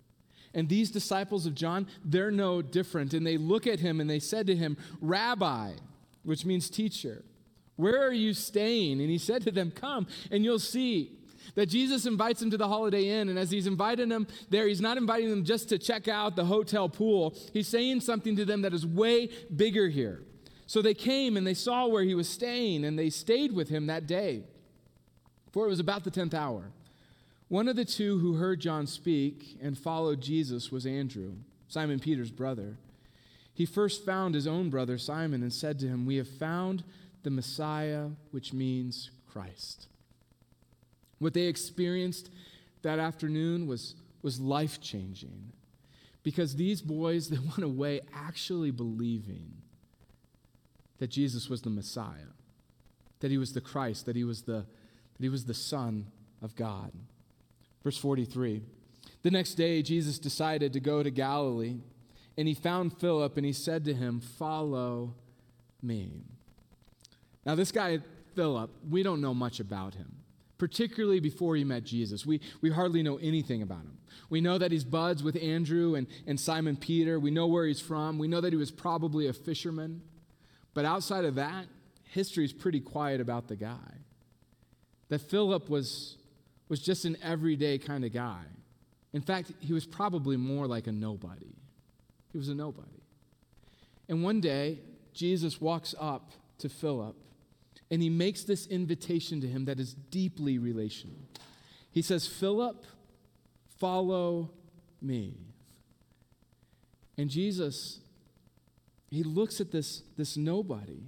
And 0.54 0.70
these 0.70 0.90
disciples 0.90 1.44
of 1.44 1.54
John, 1.54 1.86
they're 2.02 2.30
no 2.30 2.62
different. 2.62 3.12
And 3.12 3.26
they 3.26 3.36
look 3.36 3.66
at 3.66 3.80
him 3.80 4.00
and 4.00 4.08
they 4.08 4.18
said 4.18 4.46
to 4.46 4.56
him, 4.56 4.78
Rabbi, 5.02 5.72
which 6.22 6.46
means 6.46 6.70
teacher, 6.70 7.26
where 7.76 8.02
are 8.02 8.12
you 8.14 8.32
staying? 8.32 9.02
And 9.02 9.10
he 9.10 9.18
said 9.18 9.42
to 9.42 9.50
them, 9.50 9.70
Come, 9.70 10.06
and 10.30 10.42
you'll 10.42 10.60
see 10.60 11.12
that 11.56 11.66
Jesus 11.66 12.06
invites 12.06 12.40
them 12.40 12.50
to 12.52 12.56
the 12.56 12.68
Holiday 12.68 13.10
Inn. 13.10 13.28
And 13.28 13.38
as 13.38 13.50
he's 13.50 13.66
inviting 13.66 14.08
them 14.08 14.26
there, 14.48 14.66
he's 14.66 14.80
not 14.80 14.96
inviting 14.96 15.28
them 15.28 15.44
just 15.44 15.68
to 15.68 15.78
check 15.78 16.08
out 16.08 16.36
the 16.36 16.46
hotel 16.46 16.88
pool. 16.88 17.36
He's 17.52 17.68
saying 17.68 18.00
something 18.00 18.34
to 18.36 18.46
them 18.46 18.62
that 18.62 18.72
is 18.72 18.86
way 18.86 19.28
bigger 19.54 19.88
here. 19.90 20.22
So 20.66 20.80
they 20.80 20.94
came 20.94 21.36
and 21.36 21.46
they 21.46 21.52
saw 21.52 21.86
where 21.86 22.02
he 22.02 22.14
was 22.14 22.30
staying, 22.30 22.86
and 22.86 22.98
they 22.98 23.10
stayed 23.10 23.52
with 23.52 23.68
him 23.68 23.88
that 23.88 24.06
day 24.06 24.44
for 25.56 25.64
it 25.64 25.70
was 25.70 25.80
about 25.80 26.04
the 26.04 26.10
tenth 26.10 26.34
hour. 26.34 26.64
One 27.48 27.66
of 27.66 27.76
the 27.76 27.84
two 27.86 28.18
who 28.18 28.34
heard 28.34 28.60
John 28.60 28.86
speak 28.86 29.56
and 29.62 29.78
followed 29.78 30.20
Jesus 30.20 30.70
was 30.70 30.84
Andrew, 30.84 31.32
Simon 31.66 31.98
Peter's 31.98 32.30
brother. 32.30 32.76
He 33.54 33.64
first 33.64 34.04
found 34.04 34.34
his 34.34 34.46
own 34.46 34.68
brother 34.68 34.98
Simon 34.98 35.42
and 35.42 35.50
said 35.50 35.78
to 35.78 35.88
him, 35.88 36.04
We 36.04 36.16
have 36.16 36.28
found 36.28 36.84
the 37.22 37.30
Messiah, 37.30 38.08
which 38.32 38.52
means 38.52 39.10
Christ. 39.32 39.86
What 41.20 41.32
they 41.32 41.44
experienced 41.46 42.28
that 42.82 42.98
afternoon 42.98 43.66
was, 43.66 43.94
was 44.20 44.38
life 44.38 44.78
changing 44.82 45.52
because 46.22 46.56
these 46.56 46.82
boys, 46.82 47.30
they 47.30 47.38
went 47.38 47.62
away 47.62 48.02
actually 48.12 48.72
believing 48.72 49.54
that 50.98 51.08
Jesus 51.08 51.48
was 51.48 51.62
the 51.62 51.70
Messiah, 51.70 52.34
that 53.20 53.30
he 53.30 53.38
was 53.38 53.54
the 53.54 53.62
Christ, 53.62 54.04
that 54.04 54.16
he 54.16 54.24
was 54.24 54.42
the 54.42 54.66
that 55.16 55.24
he 55.24 55.28
was 55.28 55.44
the 55.44 55.54
Son 55.54 56.06
of 56.42 56.54
God. 56.54 56.92
Verse 57.82 57.98
43 57.98 58.62
The 59.22 59.30
next 59.30 59.54
day, 59.54 59.82
Jesus 59.82 60.18
decided 60.18 60.72
to 60.72 60.80
go 60.80 61.02
to 61.02 61.10
Galilee, 61.10 61.78
and 62.36 62.48
he 62.48 62.54
found 62.54 62.98
Philip, 62.98 63.36
and 63.36 63.46
he 63.46 63.52
said 63.52 63.84
to 63.84 63.94
him, 63.94 64.20
Follow 64.20 65.14
me. 65.82 66.24
Now, 67.44 67.54
this 67.54 67.72
guy, 67.72 68.00
Philip, 68.34 68.70
we 68.90 69.02
don't 69.02 69.20
know 69.20 69.32
much 69.32 69.60
about 69.60 69.94
him, 69.94 70.16
particularly 70.58 71.20
before 71.20 71.56
he 71.56 71.64
met 71.64 71.84
Jesus. 71.84 72.26
We, 72.26 72.40
we 72.60 72.70
hardly 72.70 73.02
know 73.02 73.16
anything 73.18 73.62
about 73.62 73.82
him. 73.82 73.98
We 74.28 74.40
know 74.40 74.58
that 74.58 74.72
he's 74.72 74.84
buds 74.84 75.22
with 75.22 75.36
Andrew 75.40 75.94
and, 75.94 76.08
and 76.26 76.40
Simon 76.40 76.76
Peter. 76.76 77.20
We 77.20 77.30
know 77.30 77.46
where 77.46 77.66
he's 77.66 77.80
from. 77.80 78.18
We 78.18 78.26
know 78.26 78.40
that 78.40 78.52
he 78.52 78.58
was 78.58 78.72
probably 78.72 79.28
a 79.28 79.32
fisherman. 79.32 80.02
But 80.74 80.84
outside 80.84 81.24
of 81.24 81.36
that, 81.36 81.66
history 82.02 82.44
is 82.44 82.52
pretty 82.52 82.80
quiet 82.80 83.20
about 83.20 83.46
the 83.46 83.56
guy 83.56 84.05
that 85.08 85.20
Philip 85.20 85.68
was, 85.68 86.16
was 86.68 86.80
just 86.80 87.04
an 87.04 87.16
everyday 87.22 87.78
kind 87.78 88.04
of 88.04 88.12
guy. 88.12 88.42
In 89.12 89.22
fact, 89.22 89.52
he 89.60 89.72
was 89.72 89.86
probably 89.86 90.36
more 90.36 90.66
like 90.66 90.86
a 90.86 90.92
nobody. 90.92 91.54
He 92.32 92.38
was 92.38 92.48
a 92.48 92.54
nobody. 92.54 93.02
And 94.08 94.22
one 94.22 94.40
day, 94.40 94.80
Jesus 95.14 95.60
walks 95.60 95.94
up 95.98 96.32
to 96.58 96.68
Philip 96.68 97.16
and 97.90 98.02
he 98.02 98.10
makes 98.10 98.42
this 98.42 98.66
invitation 98.66 99.40
to 99.40 99.46
him 99.46 99.64
that 99.66 99.80
is 99.80 99.94
deeply 99.94 100.58
relational. 100.58 101.16
He 101.92 102.02
says, 102.02 102.26
Philip, 102.26 102.84
follow 103.78 104.50
me. 105.00 105.34
And 107.16 107.30
Jesus, 107.30 108.00
he 109.10 109.22
looks 109.22 109.60
at 109.60 109.70
this, 109.70 110.02
this 110.16 110.36
nobody 110.36 111.04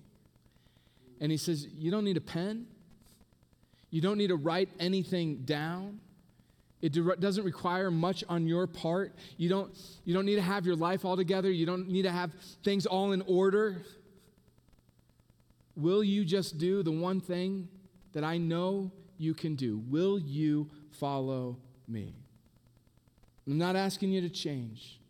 and 1.21 1.31
he 1.33 1.39
says, 1.39 1.67
You 1.77 1.91
don't 1.91 2.05
need 2.05 2.17
a 2.17 2.23
pen. 2.23 2.67
You 3.91 4.01
don't 4.01 4.19
need 4.19 4.29
to 4.29 4.37
write 4.37 4.69
anything 4.79 5.39
down. 5.45 6.01
It 6.81 6.93
doesn't 7.21 7.45
require 7.45 7.91
much 7.91 8.23
on 8.29 8.47
your 8.47 8.67
part. 8.67 9.15
You 9.37 9.49
don't, 9.49 9.77
you 10.05 10.15
don't 10.15 10.27
need 10.27 10.37
to 10.37 10.43
have 10.43 10.65
your 10.65 10.77
life 10.77 11.05
all 11.05 11.17
together. 11.17 11.51
You 11.51 11.67
don't 11.67 11.89
need 11.89 12.03
to 12.03 12.13
have 12.13 12.31
things 12.63 12.87
all 12.87 13.13
in 13.13 13.23
order. 13.23 13.83
Will 15.75 16.05
you 16.05 16.25
just 16.25 16.59
do 16.59 16.83
the 16.83 16.93
one 16.93 17.21
thing 17.21 17.69
that 18.13 18.23
I 18.23 18.37
know 18.37 18.93
you 19.17 19.35
can 19.35 19.57
do? 19.57 19.83
Will 19.89 20.19
you 20.19 20.71
follow 20.93 21.57
me? 21.89 22.15
I'm 23.47 23.59
not 23.59 23.75
asking 23.75 24.13
you 24.13 24.21
to 24.21 24.29
change. 24.29 25.01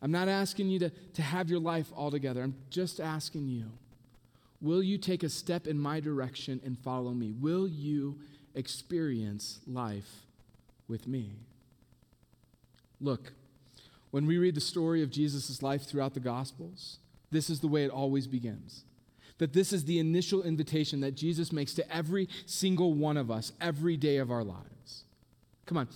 I'm 0.00 0.12
not 0.12 0.28
asking 0.28 0.68
you 0.68 0.78
to, 0.80 0.90
to 0.90 1.22
have 1.22 1.50
your 1.50 1.58
life 1.58 1.90
all 1.96 2.10
together. 2.10 2.42
I'm 2.42 2.54
just 2.70 3.00
asking 3.00 3.48
you 3.48 3.72
Will 4.60 4.82
you 4.82 4.98
take 4.98 5.22
a 5.22 5.28
step 5.28 5.66
in 5.66 5.78
my 5.78 6.00
direction 6.00 6.60
and 6.64 6.78
follow 6.78 7.12
me? 7.12 7.32
Will 7.32 7.68
you 7.68 8.18
experience 8.54 9.60
life 9.66 10.26
with 10.88 11.06
me? 11.06 11.36
Look, 13.00 13.32
when 14.10 14.26
we 14.26 14.38
read 14.38 14.54
the 14.54 14.60
story 14.60 15.02
of 15.02 15.10
Jesus' 15.10 15.62
life 15.62 15.84
throughout 15.84 16.14
the 16.14 16.20
Gospels, 16.20 16.98
this 17.30 17.50
is 17.50 17.60
the 17.60 17.68
way 17.68 17.84
it 17.84 17.90
always 17.90 18.26
begins. 18.26 18.84
That 19.38 19.52
this 19.52 19.72
is 19.72 19.84
the 19.84 20.00
initial 20.00 20.42
invitation 20.42 21.00
that 21.00 21.14
Jesus 21.14 21.52
makes 21.52 21.74
to 21.74 21.94
every 21.94 22.28
single 22.46 22.94
one 22.94 23.16
of 23.16 23.30
us 23.30 23.52
every 23.60 23.96
day 23.96 24.16
of 24.16 24.30
our 24.30 24.42
lives. 24.42 25.04
Come 25.66 25.78
on. 25.78 25.88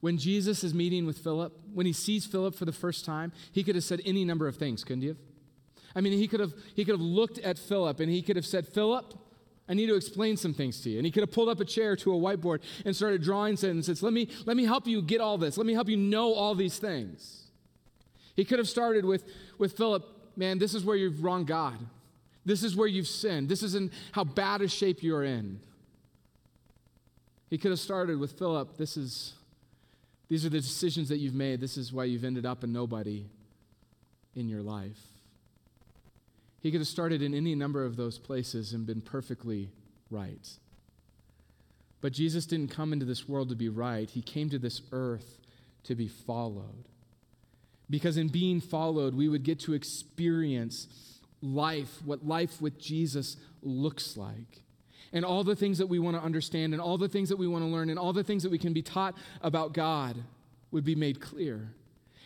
When 0.00 0.16
Jesus 0.16 0.64
is 0.64 0.74
meeting 0.74 1.06
with 1.06 1.18
Philip, 1.18 1.52
when 1.72 1.86
he 1.86 1.92
sees 1.92 2.24
Philip 2.24 2.54
for 2.54 2.64
the 2.64 2.72
first 2.72 3.04
time, 3.04 3.32
he 3.52 3.62
could 3.62 3.74
have 3.74 3.84
said 3.84 4.00
any 4.04 4.24
number 4.24 4.48
of 4.48 4.56
things, 4.56 4.82
couldn't 4.82 5.02
he 5.02 5.08
have? 5.08 5.16
I 5.98 6.00
mean, 6.00 6.12
he 6.12 6.28
could 6.28 6.38
have, 6.38 6.54
he 6.76 6.84
could 6.84 6.92
have 6.92 7.00
looked 7.00 7.40
at 7.40 7.58
Philip 7.58 7.98
and 7.98 8.08
he 8.08 8.22
could 8.22 8.36
have 8.36 8.46
said, 8.46 8.68
Philip, 8.68 9.14
I 9.68 9.74
need 9.74 9.88
to 9.88 9.96
explain 9.96 10.36
some 10.36 10.54
things 10.54 10.80
to 10.82 10.90
you. 10.90 10.98
And 10.98 11.04
he 11.04 11.10
could 11.10 11.24
have 11.24 11.32
pulled 11.32 11.48
up 11.48 11.58
a 11.58 11.64
chair 11.64 11.96
to 11.96 12.14
a 12.14 12.16
whiteboard 12.16 12.60
and 12.84 12.94
started 12.94 13.20
drawing 13.20 13.56
sentences. 13.56 14.00
Let 14.00 14.12
me, 14.12 14.28
let 14.46 14.56
me 14.56 14.64
help 14.64 14.86
you 14.86 15.02
get 15.02 15.20
all 15.20 15.38
this. 15.38 15.56
Let 15.56 15.66
me 15.66 15.74
help 15.74 15.88
you 15.88 15.96
know 15.96 16.34
all 16.34 16.54
these 16.54 16.78
things. 16.78 17.48
He 18.36 18.44
could 18.44 18.60
have 18.60 18.68
started 18.68 19.04
with, 19.04 19.24
with 19.58 19.76
Philip, 19.76 20.06
man, 20.36 20.60
this 20.60 20.72
is 20.72 20.84
where 20.84 20.94
you've 20.94 21.24
wronged 21.24 21.48
God. 21.48 21.78
This 22.44 22.62
is 22.62 22.76
where 22.76 22.86
you've 22.86 23.08
sinned. 23.08 23.48
This 23.48 23.64
is 23.64 23.76
how 24.12 24.22
bad 24.22 24.62
a 24.62 24.68
shape 24.68 25.02
you're 25.02 25.24
in. 25.24 25.58
He 27.50 27.58
could 27.58 27.72
have 27.72 27.80
started 27.80 28.20
with 28.20 28.38
Philip, 28.38 28.76
this 28.76 28.96
is 28.96 29.34
these 30.28 30.44
are 30.44 30.50
the 30.50 30.60
decisions 30.60 31.08
that 31.08 31.16
you've 31.16 31.34
made. 31.34 31.58
This 31.58 31.76
is 31.76 31.92
why 31.92 32.04
you've 32.04 32.24
ended 32.24 32.44
up 32.44 32.62
a 32.62 32.66
nobody 32.66 33.24
in 34.36 34.46
your 34.46 34.62
life. 34.62 35.17
He 36.60 36.70
could 36.70 36.80
have 36.80 36.88
started 36.88 37.22
in 37.22 37.34
any 37.34 37.54
number 37.54 37.84
of 37.84 37.96
those 37.96 38.18
places 38.18 38.72
and 38.72 38.86
been 38.86 39.00
perfectly 39.00 39.70
right. 40.10 40.48
But 42.00 42.12
Jesus 42.12 42.46
didn't 42.46 42.70
come 42.70 42.92
into 42.92 43.06
this 43.06 43.28
world 43.28 43.48
to 43.50 43.56
be 43.56 43.68
right, 43.68 44.08
He 44.08 44.22
came 44.22 44.50
to 44.50 44.58
this 44.58 44.82
earth 44.92 45.38
to 45.84 45.94
be 45.94 46.08
followed. 46.08 46.88
Because 47.90 48.16
in 48.16 48.28
being 48.28 48.60
followed, 48.60 49.14
we 49.14 49.28
would 49.28 49.44
get 49.44 49.60
to 49.60 49.72
experience 49.72 51.20
life, 51.40 52.02
what 52.04 52.26
life 52.26 52.60
with 52.60 52.78
Jesus 52.78 53.36
looks 53.62 54.16
like. 54.16 54.62
And 55.10 55.24
all 55.24 55.42
the 55.42 55.56
things 55.56 55.78
that 55.78 55.86
we 55.86 55.98
want 55.98 56.16
to 56.16 56.22
understand, 56.22 56.74
and 56.74 56.82
all 56.82 56.98
the 56.98 57.08
things 57.08 57.30
that 57.30 57.38
we 57.38 57.48
want 57.48 57.64
to 57.64 57.68
learn, 57.68 57.88
and 57.88 57.98
all 57.98 58.12
the 58.12 58.24
things 58.24 58.42
that 58.42 58.52
we 58.52 58.58
can 58.58 58.74
be 58.74 58.82
taught 58.82 59.14
about 59.40 59.72
God 59.72 60.22
would 60.70 60.84
be 60.84 60.94
made 60.94 61.18
clear 61.18 61.72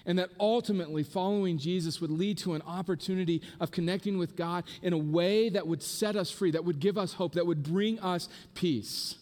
and 0.06 0.18
that 0.18 0.30
ultimately 0.40 1.02
following 1.02 1.58
Jesus 1.58 2.00
would 2.00 2.10
lead 2.10 2.38
to 2.38 2.54
an 2.54 2.62
opportunity 2.62 3.42
of 3.60 3.70
connecting 3.70 4.18
with 4.18 4.36
God 4.36 4.64
in 4.82 4.92
a 4.92 4.98
way 4.98 5.48
that 5.48 5.66
would 5.66 5.82
set 5.82 6.16
us 6.16 6.30
free, 6.30 6.50
that 6.50 6.64
would 6.64 6.80
give 6.80 6.98
us 6.98 7.14
hope, 7.14 7.34
that 7.34 7.46
would 7.46 7.62
bring 7.62 7.98
us 8.00 8.28
peace. 8.54 9.16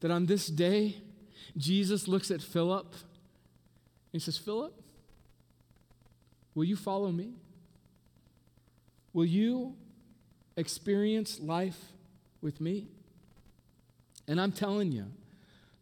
That 0.00 0.10
on 0.10 0.26
this 0.26 0.46
day, 0.46 0.96
Jesus 1.56 2.08
looks 2.08 2.30
at 2.30 2.42
Philip 2.42 2.92
and 2.92 3.02
he 4.12 4.18
says, 4.18 4.36
Philip, 4.36 4.74
will 6.54 6.64
you 6.64 6.76
follow 6.76 7.10
me? 7.10 7.32
Will 9.12 9.24
you 9.24 9.74
experience 10.56 11.40
life 11.40 11.78
with 12.42 12.60
me? 12.60 12.88
And 14.26 14.40
I'm 14.40 14.52
telling 14.52 14.92
you, 14.92 15.06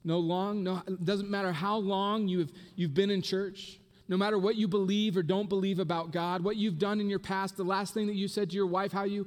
no 0.05 0.19
long, 0.19 0.63
no, 0.63 0.83
doesn't 1.03 1.31
matter 1.31 1.53
how 1.53 1.77
long 1.77 2.29
you've, 2.29 2.51
you've 2.75 2.95
been 2.95 3.11
in 3.11 3.23
church, 3.23 3.79
no 4.09 4.17
matter 4.17 4.39
what 4.39 4.57
you 4.57 4.69
believe 4.69 5.17
or 5.17 5.23
don't 5.23 5.49
believe 5.49 5.79
about 5.79 6.11
God, 6.11 6.43
what 6.43 6.57
you've 6.57 6.79
done 6.79 7.01
in 7.01 7.09
your 7.09 7.19
past, 7.19 7.57
the 7.57 7.65
last 7.65 7.95
thing 7.95 8.07
that 8.09 8.17
you 8.17 8.29
said 8.29 8.51
to 8.51 8.57
your 8.57 8.67
wife, 8.67 8.93
how 8.93 9.05
you, 9.05 9.27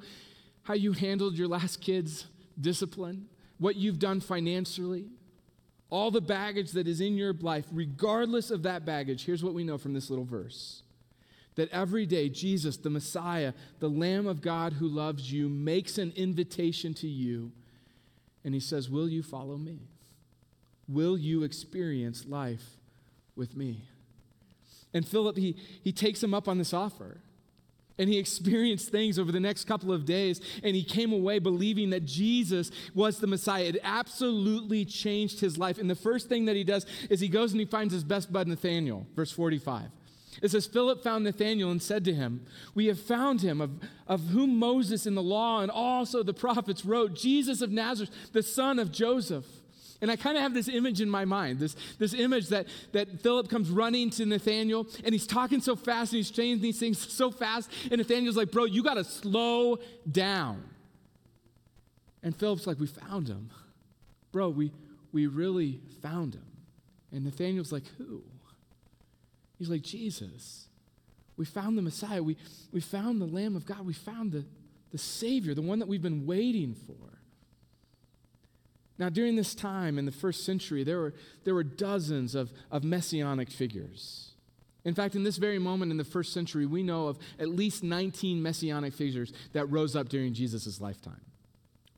how 0.64 0.74
you 0.74 0.92
handled 0.92 1.38
your 1.38 1.48
last 1.48 1.82
kid's 1.82 2.26
discipline, 2.60 3.28
what 3.58 3.76
you've 3.76 4.00
done 4.00 4.20
financially, 4.20 5.06
all 5.90 6.12
the 6.12 6.22
baggage 6.22 6.72
that 6.72 6.88
is 6.88 7.00
in 7.00 7.16
your 7.16 7.34
life, 7.34 7.66
regardless 7.72 8.52
of 8.52 8.64
that 8.64 8.86
baggage, 8.86 9.26
here's 9.26 9.44
what 9.44 9.54
we 9.54 9.64
know 9.64 9.78
from 9.78 9.94
this 9.94 10.10
little 10.10 10.26
verse 10.26 10.84
that 11.56 11.72
every 11.72 12.06
day 12.06 12.30
Jesus, 12.30 12.78
the 12.78 12.90
Messiah, 12.90 13.54
the 13.80 13.90
Lamb 13.90 14.28
of 14.28 14.42
God 14.42 14.74
who 14.74 14.88
loves 14.88 15.32
you, 15.32 15.50
makes 15.50 15.98
an 15.98 16.14
invitation 16.16 16.94
to 16.96 17.08
you. 17.08 17.52
And 18.44 18.54
he 18.54 18.60
says, 18.60 18.90
Will 18.90 19.10
you 19.10 19.24
follow 19.24 19.58
me? 19.58 19.80
Will 20.88 21.18
you 21.18 21.44
experience 21.44 22.26
life 22.26 22.78
with 23.36 23.56
me? 23.56 23.84
And 24.94 25.08
Philip, 25.08 25.38
he, 25.38 25.58
he 25.84 25.92
takes 25.92 26.24
him 26.24 26.34
up 26.34 26.48
on 26.48 26.58
this 26.58 26.74
offer. 26.74 27.22
And 27.98 28.10
he 28.10 28.18
experienced 28.18 28.90
things 28.90 29.18
over 29.18 29.32
the 29.32 29.40
next 29.40 29.66
couple 29.66 29.94
of 29.94 30.06
days, 30.06 30.42
and 30.64 30.76
he 30.76 30.84
came 30.84 31.14
away 31.14 31.40
believing 31.40 31.92
that 31.92 32.04
Jesus 32.04 32.70
was 32.94 33.20
the 33.20 33.28
Messiah. 33.28 33.64
It 33.64 33.78
absolutely 33.84 34.84
changed 34.84 35.40
his 35.40 35.58
life. 35.58 35.78
And 35.78 35.90
the 35.90 35.96
first 35.96 36.28
thing 36.28 36.46
that 36.46 36.58
he 36.58 36.66
does 36.66 36.86
is 37.10 37.22
he 37.22 37.30
goes 37.30 37.52
and 37.54 37.60
he 37.60 37.66
finds 37.66 37.94
his 37.94 38.04
best 38.04 38.34
bud, 38.34 38.48
Nathaniel, 38.48 39.08
verse 39.16 39.32
45. 39.32 39.84
It 40.42 40.52
says, 40.52 40.68
Philip 40.68 41.04
found 41.04 41.24
Nathanael 41.24 41.72
and 41.72 41.82
said 41.82 42.04
to 42.06 42.14
him, 42.14 42.46
We 42.74 42.88
have 42.88 43.00
found 43.00 43.42
him, 43.42 43.62
of, 43.62 43.72
of 44.08 44.22
whom 44.28 44.60
Moses 44.60 45.06
in 45.06 45.16
the 45.16 45.24
law 45.24 45.62
and 45.62 45.72
also 45.72 46.24
the 46.24 46.34
prophets 46.34 46.84
wrote, 46.84 47.16
Jesus 47.16 47.62
of 47.62 47.72
Nazareth, 47.72 48.12
the 48.34 48.44
son 48.44 48.80
of 48.80 48.92
Joseph. 48.92 49.46
And 50.02 50.12
I 50.12 50.16
kind 50.16 50.36
of 50.36 50.44
have 50.44 50.54
this 50.54 50.68
image 50.68 51.00
in 51.00 51.10
my 51.10 51.26
mind, 51.26 51.60
this, 51.60 51.76
this 51.98 52.14
image 52.14 52.50
that, 52.50 52.68
that 52.92 53.22
Philip 53.22 53.50
comes 53.50 53.70
running 53.70 54.10
to 54.12 54.26
Nathanael 54.26 54.88
and 55.04 55.14
he's 55.14 55.26
talking 55.26 55.62
so 55.62 55.76
fast 55.76 56.12
and 56.12 56.18
he's 56.18 56.34
saying 56.34 56.60
these 56.62 56.80
things 56.80 57.00
so 57.14 57.32
fast. 57.32 57.72
And 57.90 58.00
Nathanael's 58.00 58.38
like, 58.38 58.52
Bro, 58.52 58.66
you 58.66 58.84
got 58.84 58.96
to 58.96 59.04
slow 59.04 59.80
down. 60.10 60.64
And 62.22 62.36
Philip's 62.36 62.68
like, 62.68 62.80
We 62.80 62.88
found 62.88 63.28
him. 63.28 63.50
Bro, 64.32 64.50
we, 64.50 64.72
we 65.14 65.28
really 65.28 65.80
found 66.02 66.36
him. 66.36 66.46
And 67.12 67.24
Nathanael's 67.24 67.72
like, 67.72 67.86
Who? 67.98 68.22
He's 69.58 69.70
like, 69.70 69.82
Jesus. 69.82 70.68
We 71.38 71.46
found 71.46 71.78
the 71.78 71.82
Messiah. 71.82 72.22
We, 72.22 72.38
we 72.72 72.82
found 72.82 73.22
the 73.22 73.26
Lamb 73.26 73.56
of 73.56 73.66
God. 73.66 73.86
We 73.86 73.94
found 73.94 74.32
the, 74.32 74.46
the 74.92 74.98
Savior, 74.98 75.54
the 75.54 75.62
one 75.62 75.80
that 75.80 75.88
we've 75.88 76.02
been 76.02 76.26
waiting 76.26 76.74
for. 76.74 77.15
Now, 78.98 79.10
during 79.10 79.36
this 79.36 79.54
time 79.54 79.98
in 79.98 80.06
the 80.06 80.12
first 80.12 80.46
century, 80.46 80.84
there 80.84 81.00
were, 81.00 81.14
there 81.44 81.54
were 81.54 81.64
dozens 81.64 82.34
of, 82.34 82.54
of 82.72 82.84
messianic 82.84 83.50
figures. 83.50 84.32
In 84.86 84.94
fact, 84.94 85.16
in 85.16 85.24
this 85.24 85.38
very 85.38 85.60
moment 85.60 85.92
in 85.92 85.98
the 85.98 86.04
first 86.04 86.32
century, 86.32 86.66
we 86.66 86.84
know 86.84 87.08
of 87.08 87.18
at 87.40 87.50
least 87.50 87.84
19 87.84 88.42
messianic 88.42 88.94
figures 88.94 89.34
that 89.54 89.66
rose 89.66 89.96
up 89.96 90.08
during 90.08 90.34
Jesus' 90.34 90.80
lifetime. 90.80 91.22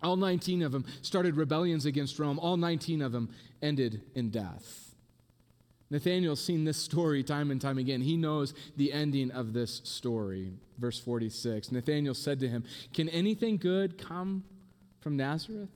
All 0.02 0.16
19 0.16 0.62
of 0.64 0.72
them 0.72 0.86
started 1.02 1.36
rebellions 1.36 1.86
against 1.86 2.18
Rome, 2.18 2.40
all 2.40 2.58
19 2.58 3.02
of 3.02 3.12
them 3.12 3.30
ended 3.62 4.02
in 4.16 4.30
death. 4.30 4.96
Nathaniel's 5.90 6.44
seen 6.44 6.66
this 6.66 6.78
story 6.78 7.24
time 7.24 7.50
and 7.50 7.62
time 7.62 7.78
again. 7.78 8.02
He 8.02 8.18
knows 8.18 8.54
the 8.76 8.92
ending 8.92 9.32
of 9.32 9.54
this 9.54 9.82
story. 9.84 10.54
Verse 10.78 11.00
46 11.00 11.72
Nathaniel 11.72 12.14
said 12.14 12.40
to 12.42 12.50
him, 12.50 12.64
Can 12.94 13.10
anything 13.10 13.58
good 13.58 13.98
come 13.98 14.44
from 15.00 15.16
Nazareth? 15.16 15.70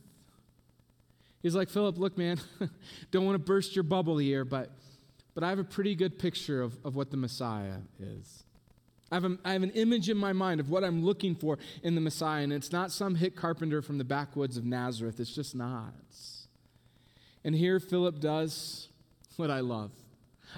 He's 1.42 1.56
like, 1.56 1.70
Philip, 1.70 1.98
look, 1.98 2.18
man, 2.18 2.40
don't 3.12 3.26
want 3.26 3.36
to 3.36 3.44
burst 3.44 3.76
your 3.76 3.84
bubble 3.84 4.18
here, 4.18 4.46
but, 4.46 4.72
but 5.34 5.44
I 5.44 5.50
have 5.50 5.60
a 5.60 5.64
pretty 5.64 5.96
good 5.96 6.20
picture 6.20 6.62
of, 6.62 6.78
of 6.84 6.96
what 6.96 7.12
the 7.12 7.18
Messiah 7.18 7.78
is. 8.00 8.44
I 9.12 9.16
have, 9.16 9.26
a, 9.26 9.38
I 9.44 9.54
have 9.54 9.64
an 9.64 9.72
image 9.72 10.10
in 10.10 10.18
my 10.18 10.32
mind 10.32 10.60
of 10.60 10.70
what 10.70 10.84
I'm 10.84 11.04
looking 11.04 11.36
for 11.36 11.58
in 11.84 11.96
the 11.96 12.02
Messiah, 12.02 12.44
and 12.44 12.54
it's 12.54 12.72
not 12.72 12.92
some 12.92 13.16
hick 13.16 13.36
carpenter 13.36 13.82
from 13.82 13.98
the 13.98 14.06
backwoods 14.06 14.56
of 14.56 14.64
Nazareth. 14.64 15.20
It's 15.20 15.34
just 15.34 15.54
not. 15.54 15.94
And 17.44 17.56
here 17.56 17.80
Philip 17.80 18.20
does 18.20 18.88
what 19.36 19.52
I 19.52 19.60
love. 19.60 19.92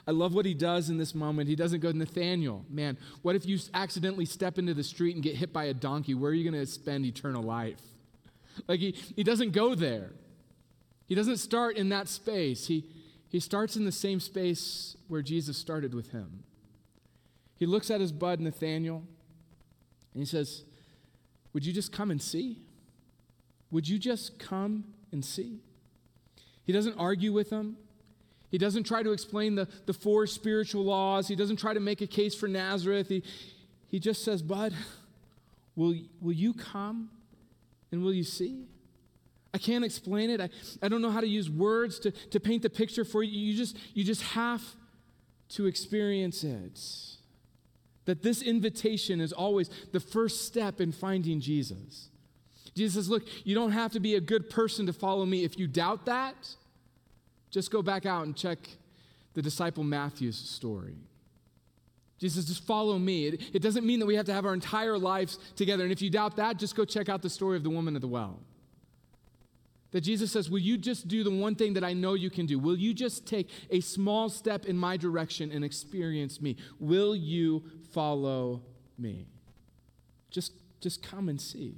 I 0.07 0.11
love 0.11 0.33
what 0.33 0.45
he 0.45 0.53
does 0.53 0.89
in 0.89 0.97
this 0.97 1.15
moment. 1.15 1.49
He 1.49 1.55
doesn't 1.55 1.79
go, 1.79 1.91
Nathaniel, 1.91 2.65
man, 2.69 2.97
what 3.21 3.35
if 3.35 3.45
you 3.45 3.59
accidentally 3.73 4.25
step 4.25 4.57
into 4.57 4.73
the 4.73 4.83
street 4.83 5.15
and 5.15 5.23
get 5.23 5.35
hit 5.35 5.53
by 5.53 5.65
a 5.65 5.73
donkey? 5.73 6.13
Where 6.13 6.31
are 6.31 6.33
you 6.33 6.49
going 6.49 6.59
to 6.59 6.69
spend 6.69 7.05
eternal 7.05 7.43
life? 7.43 7.81
Like, 8.67 8.79
he, 8.79 8.91
he 9.15 9.23
doesn't 9.23 9.51
go 9.51 9.75
there. 9.75 10.11
He 11.05 11.15
doesn't 11.15 11.37
start 11.37 11.77
in 11.77 11.89
that 11.89 12.07
space. 12.07 12.67
He, 12.67 12.85
he 13.29 13.39
starts 13.39 13.75
in 13.75 13.85
the 13.85 13.91
same 13.91 14.19
space 14.19 14.95
where 15.07 15.21
Jesus 15.21 15.57
started 15.57 15.93
with 15.93 16.11
him. 16.11 16.43
He 17.57 17.65
looks 17.65 17.91
at 17.91 18.01
his 18.01 18.11
bud, 18.11 18.39
Nathaniel, 18.39 19.03
and 20.13 20.21
he 20.21 20.25
says, 20.25 20.63
Would 21.53 21.65
you 21.65 21.73
just 21.73 21.91
come 21.91 22.11
and 22.11 22.21
see? 22.21 22.59
Would 23.71 23.87
you 23.87 23.97
just 23.97 24.37
come 24.37 24.85
and 25.11 25.23
see? 25.23 25.59
He 26.63 26.71
doesn't 26.71 26.97
argue 26.97 27.33
with 27.33 27.49
him. 27.49 27.77
He 28.49 28.59
doesn't 28.59 28.83
try 28.83 29.01
to 29.01 29.11
explain 29.11 29.55
the, 29.55 29.67
the 29.87 29.93
four 29.93 30.27
spiritual 30.27 30.83
laws. 30.83 31.27
He 31.27 31.35
doesn't 31.35 31.57
try 31.57 31.73
to 31.73 31.79
make 31.79 32.01
a 32.01 32.07
case 32.07 32.35
for 32.35 32.47
Nazareth. 32.47 33.09
He, 33.09 33.23
he 33.87 33.99
just 33.99 34.23
says, 34.23 34.43
Bud, 34.43 34.73
will, 35.75 35.95
will 36.21 36.33
you 36.33 36.53
come 36.53 37.09
and 37.91 38.03
will 38.03 38.13
you 38.13 38.23
see? 38.23 38.67
I 39.53 39.59
can't 39.59 39.85
explain 39.85 40.29
it. 40.29 40.41
I, 40.41 40.49
I 40.81 40.87
don't 40.87 41.01
know 41.01 41.11
how 41.11 41.21
to 41.21 41.27
use 41.27 41.49
words 41.49 41.99
to, 41.99 42.11
to 42.11 42.39
paint 42.39 42.63
the 42.63 42.69
picture 42.69 43.05
for 43.05 43.21
you. 43.21 43.39
You 43.39 43.55
just, 43.55 43.77
you 43.93 44.03
just 44.03 44.23
have 44.23 44.63
to 45.49 45.67
experience 45.67 46.43
it. 46.43 46.79
That 48.05 48.23
this 48.23 48.41
invitation 48.41 49.21
is 49.21 49.31
always 49.31 49.69
the 49.91 49.99
first 49.99 50.45
step 50.45 50.81
in 50.81 50.91
finding 50.91 51.39
Jesus. 51.39 52.09
Jesus 52.75 52.95
says, 52.95 53.09
Look, 53.09 53.23
you 53.45 53.55
don't 53.55 53.71
have 53.71 53.91
to 53.93 53.99
be 53.99 54.15
a 54.15 54.19
good 54.19 54.49
person 54.49 54.87
to 54.87 54.93
follow 54.93 55.25
me. 55.25 55.43
If 55.43 55.57
you 55.57 55.67
doubt 55.67 56.05
that, 56.07 56.35
just 57.51 57.71
go 57.71 57.81
back 57.81 58.05
out 58.05 58.25
and 58.25 58.35
check 58.35 58.57
the 59.35 59.41
disciple 59.41 59.83
Matthew's 59.83 60.37
story. 60.37 60.97
Jesus, 62.19 62.45
just 62.45 62.65
follow 62.65 62.97
me. 62.97 63.27
It, 63.27 63.41
it 63.53 63.61
doesn't 63.61 63.85
mean 63.85 63.99
that 63.99 64.05
we 64.05 64.15
have 64.15 64.25
to 64.25 64.33
have 64.33 64.45
our 64.45 64.53
entire 64.53 64.97
lives 64.97 65.37
together. 65.55 65.83
And 65.83 65.91
if 65.91 66.01
you 66.01 66.09
doubt 66.09 66.37
that, 66.37 66.57
just 66.57 66.75
go 66.75 66.85
check 66.85 67.09
out 67.09 67.21
the 67.21 67.29
story 67.29 67.57
of 67.57 67.63
the 67.63 67.69
woman 67.69 67.95
at 67.95 68.01
the 68.01 68.07
well. 68.07 68.39
That 69.93 70.01
Jesus 70.01 70.31
says, 70.31 70.49
Will 70.49 70.59
you 70.59 70.77
just 70.77 71.07
do 71.07 71.23
the 71.23 71.31
one 71.31 71.55
thing 71.55 71.73
that 71.73 71.83
I 71.83 71.93
know 71.93 72.15
you 72.15 72.29
can 72.29 72.45
do? 72.45 72.59
Will 72.59 72.77
you 72.77 72.93
just 72.93 73.25
take 73.27 73.49
a 73.69 73.79
small 73.79 74.27
step 74.27 74.65
in 74.65 74.75
my 74.75 74.97
direction 74.97 75.51
and 75.51 75.63
experience 75.63 76.41
me? 76.41 76.57
Will 76.79 77.15
you 77.15 77.63
follow 77.91 78.63
me? 78.97 79.27
Just, 80.31 80.51
just 80.81 81.03
come 81.03 81.29
and 81.29 81.39
see. 81.39 81.75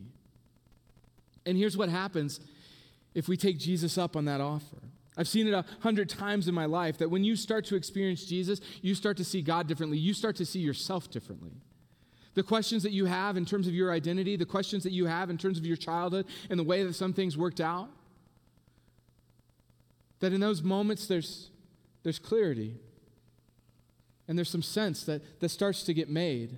And 1.46 1.58
here's 1.58 1.78
what 1.78 1.90
happens 1.90 2.40
if 3.14 3.28
we 3.28 3.36
take 3.36 3.60
Jesus 3.60 3.98
up 3.98 4.16
on 4.16 4.26
that 4.26 4.40
offer. 4.40 4.78
I've 5.18 5.28
seen 5.28 5.48
it 5.48 5.54
a 5.54 5.66
hundred 5.82 6.10
times 6.10 6.48
in 6.48 6.56
my 6.56 6.66
life 6.66 6.98
that 7.00 7.12
when 7.12 7.24
you 7.24 7.36
start 7.36 7.66
to 7.66 7.76
experience 7.76 8.26
Jesus, 8.26 8.62
you 8.82 8.96
start 8.96 9.18
to 9.18 9.26
see 9.26 9.42
God 9.42 9.68
differently. 9.68 9.98
You 9.98 10.14
start 10.14 10.38
to 10.38 10.46
see 10.46 10.60
yourself 10.60 11.12
differently. 11.12 11.52
The 12.34 12.44
questions 12.44 12.84
that 12.84 12.92
you 12.92 13.06
have 13.06 13.38
in 13.38 13.46
terms 13.46 13.68
of 13.68 13.74
your 13.74 13.92
identity, 13.92 14.36
the 14.36 14.46
questions 14.46 14.84
that 14.84 14.92
you 14.92 15.06
have 15.06 15.30
in 15.30 15.38
terms 15.38 15.58
of 15.58 15.66
your 15.66 15.78
childhood, 15.78 16.26
and 16.50 16.60
the 16.60 16.64
way 16.64 16.84
that 16.84 16.94
some 16.94 17.14
things 17.14 17.38
worked 17.38 17.62
out, 17.62 17.90
that 20.26 20.34
in 20.34 20.42
those 20.42 20.64
moments 20.64 21.06
there's, 21.06 21.52
there's 22.02 22.18
clarity 22.18 22.74
and 24.28 24.36
there's 24.36 24.50
some 24.50 24.64
sense 24.64 25.04
that, 25.04 25.22
that 25.40 25.50
starts 25.50 25.84
to 25.84 25.94
get 25.94 26.10
made. 26.10 26.58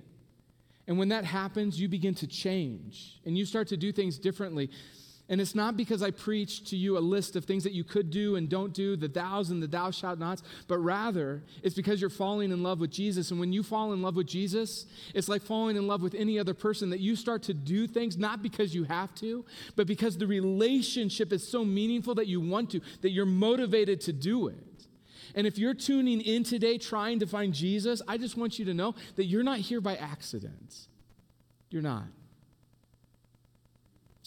And 0.86 0.98
when 0.98 1.10
that 1.10 1.26
happens, 1.26 1.78
you 1.78 1.86
begin 1.86 2.14
to 2.14 2.26
change 2.26 3.20
and 3.26 3.36
you 3.36 3.44
start 3.44 3.68
to 3.68 3.76
do 3.76 3.92
things 3.92 4.16
differently. 4.18 4.70
And 5.30 5.42
it's 5.42 5.54
not 5.54 5.76
because 5.76 6.02
I 6.02 6.10
preach 6.10 6.70
to 6.70 6.76
you 6.76 6.96
a 6.96 7.00
list 7.00 7.36
of 7.36 7.44
things 7.44 7.62
that 7.64 7.72
you 7.72 7.84
could 7.84 8.10
do 8.10 8.36
and 8.36 8.48
don't 8.48 8.72
do, 8.72 8.96
the 8.96 9.08
thous 9.08 9.50
and 9.50 9.62
the 9.62 9.66
thou 9.66 9.90
shalt 9.90 10.18
nots, 10.18 10.42
but 10.68 10.78
rather 10.78 11.42
it's 11.62 11.74
because 11.74 12.00
you're 12.00 12.08
falling 12.08 12.50
in 12.50 12.62
love 12.62 12.80
with 12.80 12.90
Jesus. 12.90 13.30
And 13.30 13.38
when 13.38 13.52
you 13.52 13.62
fall 13.62 13.92
in 13.92 14.00
love 14.00 14.16
with 14.16 14.26
Jesus, 14.26 14.86
it's 15.14 15.28
like 15.28 15.42
falling 15.42 15.76
in 15.76 15.86
love 15.86 16.00
with 16.00 16.14
any 16.14 16.38
other 16.38 16.54
person 16.54 16.88
that 16.90 17.00
you 17.00 17.14
start 17.14 17.42
to 17.44 17.54
do 17.54 17.86
things 17.86 18.16
not 18.16 18.42
because 18.42 18.74
you 18.74 18.84
have 18.84 19.14
to, 19.16 19.44
but 19.76 19.86
because 19.86 20.16
the 20.16 20.26
relationship 20.26 21.30
is 21.30 21.46
so 21.46 21.62
meaningful 21.62 22.14
that 22.14 22.26
you 22.26 22.40
want 22.40 22.70
to, 22.70 22.80
that 23.02 23.10
you're 23.10 23.26
motivated 23.26 24.00
to 24.02 24.14
do 24.14 24.48
it. 24.48 24.86
And 25.34 25.46
if 25.46 25.58
you're 25.58 25.74
tuning 25.74 26.22
in 26.22 26.42
today 26.42 26.78
trying 26.78 27.18
to 27.18 27.26
find 27.26 27.52
Jesus, 27.52 28.00
I 28.08 28.16
just 28.16 28.38
want 28.38 28.58
you 28.58 28.64
to 28.64 28.72
know 28.72 28.94
that 29.16 29.26
you're 29.26 29.42
not 29.42 29.58
here 29.58 29.82
by 29.82 29.94
accident. 29.96 30.88
You're 31.70 31.82
not. 31.82 32.04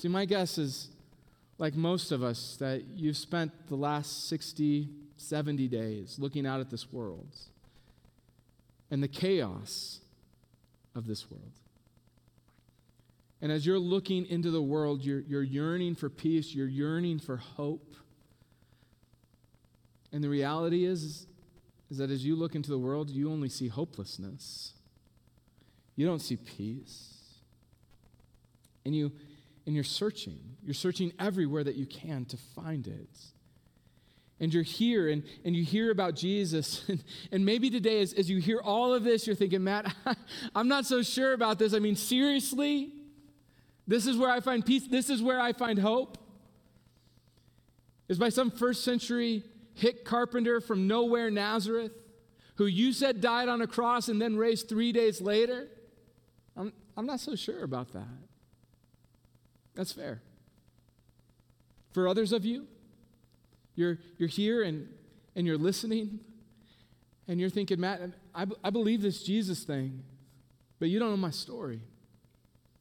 See, 0.01 0.07
my 0.07 0.25
guess 0.25 0.57
is, 0.57 0.87
like 1.59 1.75
most 1.75 2.11
of 2.11 2.23
us, 2.23 2.57
that 2.59 2.81
you've 2.95 3.17
spent 3.17 3.51
the 3.67 3.75
last 3.75 4.29
60, 4.29 4.89
70 5.17 5.67
days 5.67 6.17
looking 6.17 6.47
out 6.47 6.59
at 6.59 6.71
this 6.71 6.91
world 6.91 7.27
and 8.89 9.03
the 9.03 9.07
chaos 9.07 9.99
of 10.95 11.05
this 11.05 11.29
world. 11.29 11.51
And 13.43 13.51
as 13.51 13.63
you're 13.63 13.77
looking 13.77 14.25
into 14.25 14.49
the 14.49 14.59
world, 14.59 15.05
you're, 15.05 15.19
you're 15.19 15.43
yearning 15.43 15.93
for 15.93 16.09
peace, 16.09 16.55
you're 16.55 16.65
yearning 16.65 17.19
for 17.19 17.37
hope. 17.37 17.93
And 20.11 20.23
the 20.23 20.29
reality 20.29 20.83
is, 20.83 21.27
is 21.91 21.99
that 21.99 22.09
as 22.09 22.25
you 22.25 22.35
look 22.35 22.55
into 22.55 22.71
the 22.71 22.79
world, 22.79 23.11
you 23.11 23.31
only 23.31 23.49
see 23.49 23.67
hopelessness. 23.67 24.73
You 25.95 26.07
don't 26.07 26.23
see 26.23 26.37
peace. 26.37 27.19
And 28.83 28.95
you 28.95 29.11
and 29.65 29.75
you're 29.75 29.83
searching. 29.83 30.39
You're 30.63 30.73
searching 30.73 31.13
everywhere 31.19 31.63
that 31.63 31.75
you 31.75 31.85
can 31.85 32.25
to 32.25 32.37
find 32.55 32.87
it. 32.87 33.17
And 34.39 34.51
you're 34.51 34.63
here 34.63 35.09
and, 35.09 35.23
and 35.45 35.55
you 35.55 35.63
hear 35.63 35.91
about 35.91 36.15
Jesus. 36.15 36.83
And, 36.89 37.03
and 37.31 37.45
maybe 37.45 37.69
today, 37.69 38.01
as, 38.01 38.13
as 38.13 38.29
you 38.29 38.39
hear 38.39 38.59
all 38.59 38.93
of 38.93 39.03
this, 39.03 39.27
you're 39.27 39.35
thinking, 39.35 39.63
Matt, 39.63 39.93
I'm 40.55 40.67
not 40.67 40.85
so 40.85 41.03
sure 41.03 41.33
about 41.33 41.59
this. 41.59 41.73
I 41.73 41.79
mean, 41.79 41.95
seriously? 41.95 42.91
This 43.87 44.07
is 44.07 44.17
where 44.17 44.29
I 44.29 44.39
find 44.39 44.65
peace. 44.65 44.87
This 44.87 45.09
is 45.09 45.21
where 45.21 45.39
I 45.39 45.53
find 45.53 45.77
hope. 45.77 46.17
Is 48.09 48.17
by 48.17 48.29
some 48.29 48.51
first 48.51 48.83
century 48.83 49.43
hick 49.73 50.05
carpenter 50.05 50.59
from 50.59 50.87
nowhere, 50.87 51.29
Nazareth, 51.29 51.93
who 52.55 52.65
you 52.65 52.93
said 52.93 53.21
died 53.21 53.47
on 53.47 53.61
a 53.61 53.67
cross 53.67 54.09
and 54.09 54.21
then 54.21 54.35
raised 54.37 54.67
three 54.67 54.91
days 54.91 55.21
later. 55.21 55.67
I'm, 56.57 56.73
I'm 56.97 57.05
not 57.05 57.19
so 57.19 57.35
sure 57.35 57.63
about 57.63 57.93
that. 57.93 58.30
That's 59.75 59.91
fair. 59.91 60.21
For 61.93 62.07
others 62.07 62.31
of 62.31 62.45
you, 62.45 62.67
you're, 63.75 63.97
you're 64.17 64.29
here 64.29 64.63
and, 64.63 64.87
and 65.35 65.45
you're 65.45 65.57
listening 65.57 66.19
and 67.27 67.39
you're 67.39 67.49
thinking, 67.49 67.79
Matt, 67.79 68.01
I, 68.33 68.45
I 68.63 68.69
believe 68.69 69.01
this 69.01 69.23
Jesus 69.23 69.63
thing, 69.63 70.03
but 70.79 70.89
you 70.89 70.99
don't 70.99 71.09
know 71.09 71.17
my 71.17 71.31
story. 71.31 71.81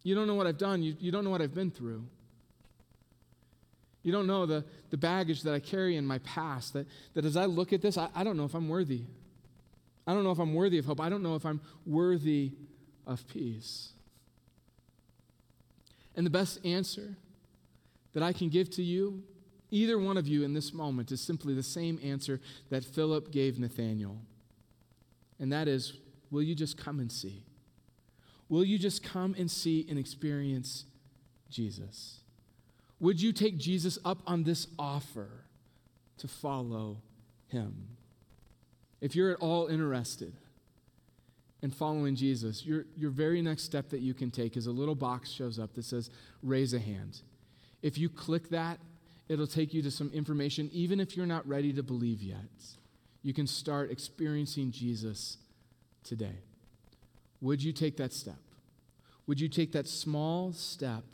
You 0.03 0.15
don't 0.15 0.27
know 0.27 0.35
what 0.35 0.47
I've 0.47 0.59
done. 0.59 0.83
You, 0.83 0.97
you 0.99 1.13
don't 1.13 1.25
know 1.25 1.31
what 1.31 1.43
I've 1.43 1.55
been 1.55 1.71
through. 1.71 2.05
You 4.03 4.13
don't 4.13 4.27
know 4.27 4.47
the, 4.47 4.65
the 4.89 4.97
baggage 4.97 5.43
that 5.43 5.53
I 5.55 5.61
carry 5.61 5.97
in 5.97 6.07
my 6.07 6.19
past. 6.19 6.73
That, 6.73 6.87
that 7.15 7.25
as 7.25 7.37
I 7.37 7.45
look 7.45 7.73
at 7.73 7.83
this, 7.83 7.99
I, 7.99 8.09
I 8.15 8.25
don't 8.25 8.37
know 8.37 8.45
if 8.45 8.55
I'm 8.55 8.69
worthy. 8.69 9.03
I 10.07 10.15
don't 10.15 10.25
know 10.25 10.31
if 10.31 10.39
I'm 10.39 10.55
worthy 10.55 10.79
of 10.79 10.87
hope. 10.87 11.01
I 11.01 11.11
don't 11.11 11.23
know 11.23 11.35
if 11.35 11.45
I'm 11.45 11.61
worthy 11.85 12.53
of 13.07 13.27
peace. 13.29 13.91
And 16.21 16.27
the 16.27 16.31
best 16.31 16.63
answer 16.67 17.17
that 18.13 18.23
I 18.23 18.35
can 18.35 18.51
give 18.51 18.69
to 18.73 18.83
you, 18.83 19.23
either 19.71 19.99
one 19.99 20.19
of 20.19 20.29
you 20.29 20.45
in 20.45 20.53
this 20.53 20.75
moment, 20.75 21.11
is 21.13 21.19
simply 21.19 21.55
the 21.55 21.63
same 21.63 21.99
answer 22.05 22.43
that 22.69 22.85
Philip 22.85 23.33
gave 23.33 23.59
Nathanael. 23.59 24.19
And 25.39 25.51
that 25.51 25.67
is, 25.67 25.95
will 26.31 26.43
you 26.43 26.55
just 26.55 26.77
come 26.77 27.01
and 27.01 27.11
see? 27.11 27.43
Will 28.51 28.67
you 28.67 28.79
just 28.79 29.03
come 29.03 29.35
and 29.39 29.51
see 29.51 29.87
and 29.89 29.99
experience 29.99 30.85
Jesus? 31.49 32.21
Would 32.99 33.23
you 33.23 33.33
take 33.33 33.57
Jesus 33.57 33.99
up 34.05 34.19
on 34.27 34.43
this 34.43 34.67
offer 34.79 35.47
to 36.19 36.29
follow 36.29 36.99
him? 37.49 37.97
If 39.01 39.17
you're 39.17 39.31
at 39.31 39.39
all 39.39 39.69
interested, 39.69 40.35
and 41.63 41.75
following 41.75 42.17
Jesus, 42.17 42.65
your, 42.65 42.87
your 42.97 43.11
very 43.11 43.43
next 43.43 43.65
step 43.65 43.91
that 43.91 44.01
you 44.01 44.15
can 44.15 44.31
take 44.31 44.57
is 44.57 44.67
a 44.67 44.71
little 44.71 44.95
box 44.95 45.31
shows 45.31 45.59
up 45.59 45.75
that 45.75 45.85
says, 45.85 46.11
raise 46.43 46.73
a 46.73 46.79
hand. 46.79 47.21
If 47.83 47.99
you 47.99 48.09
click 48.09 48.49
that, 48.51 48.79
it'll 49.29 49.47
take 49.47 49.75
you 49.75 49.83
to 49.83 49.91
some 49.91 50.11
information, 50.13 50.71
even 50.73 51.01
if 51.01 51.17
you're 51.17 51.27
not 51.27 51.47
ready 51.47 51.73
to 51.75 51.83
believe 51.83 52.23
yet. 52.23 52.39
You 53.23 53.35
can 53.35 53.47
start 53.47 53.91
experiencing 53.91 54.71
Jesus 54.71 55.37
today. 56.03 56.39
Would 57.43 57.63
you 57.63 57.73
take 57.73 57.97
that 57.99 58.13
step? 58.13 58.39
Would 59.27 59.41
you 59.41 59.49
take 59.49 59.73
that 59.73 59.87
small 59.87 60.53
step 60.53 61.05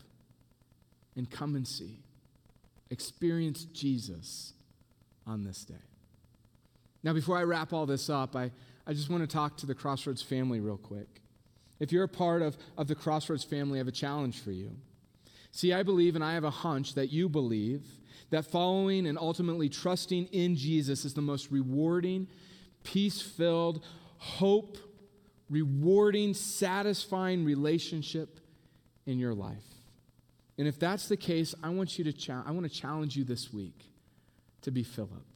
and 1.16 1.30
come 1.30 1.56
and 1.56 1.66
see? 1.66 1.98
Experience 2.90 3.64
Jesus 3.64 4.52
on 5.26 5.44
this 5.44 5.64
day. 5.64 5.74
Now, 7.02 7.12
before 7.12 7.36
I 7.36 7.42
wrap 7.42 7.72
all 7.72 7.86
this 7.86 8.08
up, 8.08 8.34
I, 8.34 8.50
I 8.86 8.92
just 8.92 9.10
want 9.10 9.22
to 9.22 9.26
talk 9.26 9.56
to 9.58 9.66
the 9.66 9.74
Crossroads 9.74 10.22
family 10.22 10.60
real 10.60 10.76
quick. 10.76 11.20
If 11.80 11.92
you're 11.92 12.04
a 12.04 12.08
part 12.08 12.42
of, 12.42 12.56
of 12.78 12.88
the 12.88 12.94
Crossroads 12.94 13.44
family, 13.44 13.78
I 13.78 13.80
have 13.80 13.88
a 13.88 13.92
challenge 13.92 14.40
for 14.40 14.52
you. 14.52 14.70
See, 15.50 15.72
I 15.72 15.82
believe 15.82 16.14
and 16.14 16.24
I 16.24 16.34
have 16.34 16.44
a 16.44 16.50
hunch 16.50 16.94
that 16.94 17.10
you 17.10 17.28
believe 17.28 17.84
that 18.30 18.44
following 18.44 19.06
and 19.06 19.18
ultimately 19.18 19.68
trusting 19.68 20.26
in 20.26 20.56
Jesus 20.56 21.04
is 21.04 21.14
the 21.14 21.22
most 21.22 21.50
rewarding, 21.50 22.28
peace 22.82 23.20
filled, 23.20 23.84
hope 24.18 24.78
rewarding, 25.48 26.34
satisfying 26.34 27.44
relationship 27.44 28.40
in 29.06 29.18
your 29.18 29.34
life. 29.34 29.64
And 30.58 30.66
if 30.66 30.78
that's 30.78 31.08
the 31.08 31.16
case, 31.16 31.54
I 31.62 31.68
want 31.68 31.98
you 31.98 32.04
to 32.04 32.12
cha- 32.12 32.42
I 32.46 32.50
want 32.50 32.70
to 32.70 32.80
challenge 32.80 33.16
you 33.16 33.24
this 33.24 33.52
week 33.52 33.78
to 34.62 34.70
be 34.70 34.82
Philip. 34.82 35.35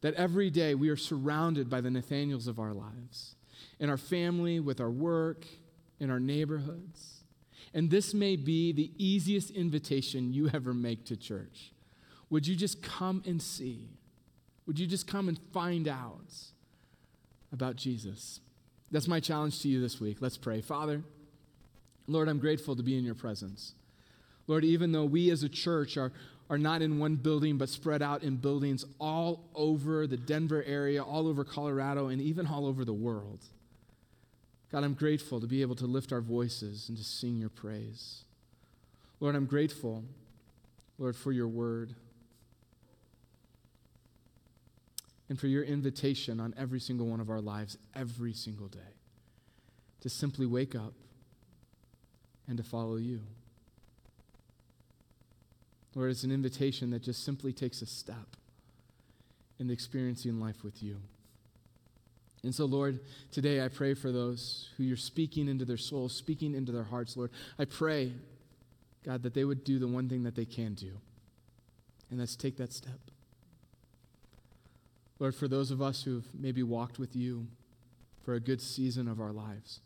That 0.00 0.14
every 0.14 0.50
day 0.50 0.74
we 0.74 0.90
are 0.90 0.96
surrounded 0.96 1.68
by 1.68 1.80
the 1.80 1.90
Nathaniels 1.90 2.46
of 2.46 2.58
our 2.58 2.72
lives, 2.72 3.34
in 3.80 3.90
our 3.90 3.96
family, 3.96 4.60
with 4.60 4.80
our 4.80 4.90
work, 4.90 5.46
in 5.98 6.10
our 6.10 6.20
neighborhoods. 6.20 7.24
And 7.74 7.90
this 7.90 8.14
may 8.14 8.36
be 8.36 8.72
the 8.72 8.92
easiest 8.96 9.50
invitation 9.50 10.32
you 10.32 10.50
ever 10.54 10.72
make 10.72 11.04
to 11.06 11.16
church. 11.16 11.72
Would 12.30 12.46
you 12.46 12.54
just 12.54 12.82
come 12.82 13.22
and 13.26 13.42
see? 13.42 13.88
Would 14.66 14.78
you 14.78 14.86
just 14.86 15.06
come 15.06 15.28
and 15.28 15.38
find 15.52 15.88
out 15.88 16.32
about 17.52 17.76
Jesus? 17.76 18.40
That's 18.90 19.08
my 19.08 19.20
challenge 19.20 19.60
to 19.62 19.68
you 19.68 19.80
this 19.80 20.00
week. 20.00 20.18
Let's 20.20 20.38
pray. 20.38 20.60
Father, 20.60 21.02
Lord, 22.06 22.28
I'm 22.28 22.38
grateful 22.38 22.76
to 22.76 22.82
be 22.82 22.96
in 22.96 23.04
your 23.04 23.14
presence. 23.14 23.74
Lord, 24.46 24.64
even 24.64 24.92
though 24.92 25.04
we 25.04 25.30
as 25.30 25.42
a 25.42 25.48
church 25.48 25.96
are, 25.96 26.12
are 26.50 26.58
not 26.58 26.80
in 26.80 26.98
one 26.98 27.16
building, 27.16 27.58
but 27.58 27.68
spread 27.68 28.02
out 28.02 28.22
in 28.22 28.36
buildings 28.36 28.84
all 28.98 29.48
over 29.54 30.06
the 30.06 30.16
Denver 30.16 30.64
area, 30.66 31.02
all 31.02 31.28
over 31.28 31.44
Colorado, 31.44 32.08
and 32.08 32.22
even 32.22 32.46
all 32.46 32.66
over 32.66 32.84
the 32.84 32.92
world. 32.92 33.44
God, 34.72 34.84
I'm 34.84 34.94
grateful 34.94 35.40
to 35.40 35.46
be 35.46 35.62
able 35.62 35.76
to 35.76 35.86
lift 35.86 36.12
our 36.12 36.20
voices 36.20 36.88
and 36.88 36.96
to 36.96 37.04
sing 37.04 37.36
your 37.38 37.48
praise. 37.48 38.24
Lord, 39.20 39.34
I'm 39.34 39.46
grateful, 39.46 40.04
Lord, 40.98 41.16
for 41.16 41.32
your 41.32 41.48
word 41.48 41.94
and 45.28 45.38
for 45.38 45.46
your 45.46 45.64
invitation 45.64 46.40
on 46.40 46.54
every 46.56 46.80
single 46.80 47.06
one 47.06 47.20
of 47.20 47.28
our 47.28 47.40
lives, 47.40 47.76
every 47.94 48.32
single 48.32 48.68
day, 48.68 48.78
to 50.00 50.08
simply 50.08 50.46
wake 50.46 50.74
up 50.74 50.94
and 52.46 52.56
to 52.56 52.62
follow 52.62 52.96
you. 52.96 53.20
Lord, 55.98 56.12
it's 56.12 56.22
an 56.22 56.30
invitation 56.30 56.90
that 56.90 57.02
just 57.02 57.24
simply 57.24 57.52
takes 57.52 57.82
a 57.82 57.86
step 57.86 58.36
in 59.58 59.68
experiencing 59.68 60.38
life 60.38 60.62
with 60.62 60.80
you. 60.80 60.98
And 62.44 62.54
so, 62.54 62.66
Lord, 62.66 63.00
today 63.32 63.64
I 63.64 63.66
pray 63.66 63.94
for 63.94 64.12
those 64.12 64.68
who 64.76 64.84
you're 64.84 64.96
speaking 64.96 65.48
into 65.48 65.64
their 65.64 65.76
souls, 65.76 66.14
speaking 66.14 66.54
into 66.54 66.70
their 66.70 66.84
hearts, 66.84 67.16
Lord. 67.16 67.32
I 67.58 67.64
pray, 67.64 68.12
God, 69.04 69.24
that 69.24 69.34
they 69.34 69.44
would 69.44 69.64
do 69.64 69.80
the 69.80 69.88
one 69.88 70.08
thing 70.08 70.22
that 70.22 70.36
they 70.36 70.44
can 70.44 70.74
do, 70.74 70.92
and 72.12 72.20
that's 72.20 72.36
take 72.36 72.58
that 72.58 72.72
step. 72.72 73.00
Lord, 75.18 75.34
for 75.34 75.48
those 75.48 75.72
of 75.72 75.82
us 75.82 76.04
who've 76.04 76.28
maybe 76.32 76.62
walked 76.62 77.00
with 77.00 77.16
you 77.16 77.48
for 78.24 78.34
a 78.34 78.40
good 78.40 78.60
season 78.60 79.08
of 79.08 79.20
our 79.20 79.32
lives, 79.32 79.80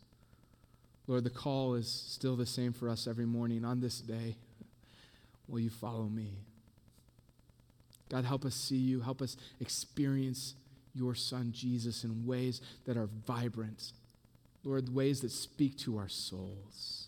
Lord, 1.07 1.23
the 1.23 1.31
call 1.31 1.73
is 1.73 1.89
still 1.91 2.35
the 2.35 2.45
same 2.45 2.71
for 2.71 2.87
us 2.87 3.07
every 3.07 3.25
morning 3.25 3.65
on 3.65 3.79
this 3.79 3.99
day. 3.99 4.35
Will 5.47 5.59
you 5.59 5.69
follow 5.69 6.05
me? 6.05 6.45
God, 8.09 8.25
help 8.25 8.45
us 8.45 8.55
see 8.55 8.77
you. 8.77 9.01
Help 9.01 9.21
us 9.21 9.37
experience 9.59 10.55
your 10.93 11.15
Son, 11.15 11.51
Jesus, 11.51 12.03
in 12.03 12.25
ways 12.25 12.61
that 12.85 12.97
are 12.97 13.09
vibrant. 13.25 13.91
Lord, 14.63 14.93
ways 14.93 15.21
that 15.21 15.31
speak 15.31 15.77
to 15.79 15.97
our 15.97 16.07
souls. 16.07 17.07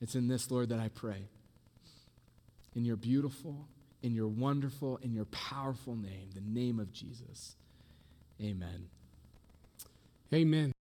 It's 0.00 0.14
in 0.14 0.28
this, 0.28 0.50
Lord, 0.50 0.70
that 0.70 0.78
I 0.78 0.88
pray. 0.88 1.28
In 2.74 2.84
your 2.84 2.96
beautiful, 2.96 3.68
in 4.02 4.14
your 4.14 4.28
wonderful, 4.28 4.98
in 5.02 5.12
your 5.12 5.26
powerful 5.26 5.96
name, 5.96 6.30
the 6.34 6.40
name 6.40 6.78
of 6.78 6.92
Jesus. 6.92 7.56
Amen. 8.40 8.88
Amen. 10.32 10.72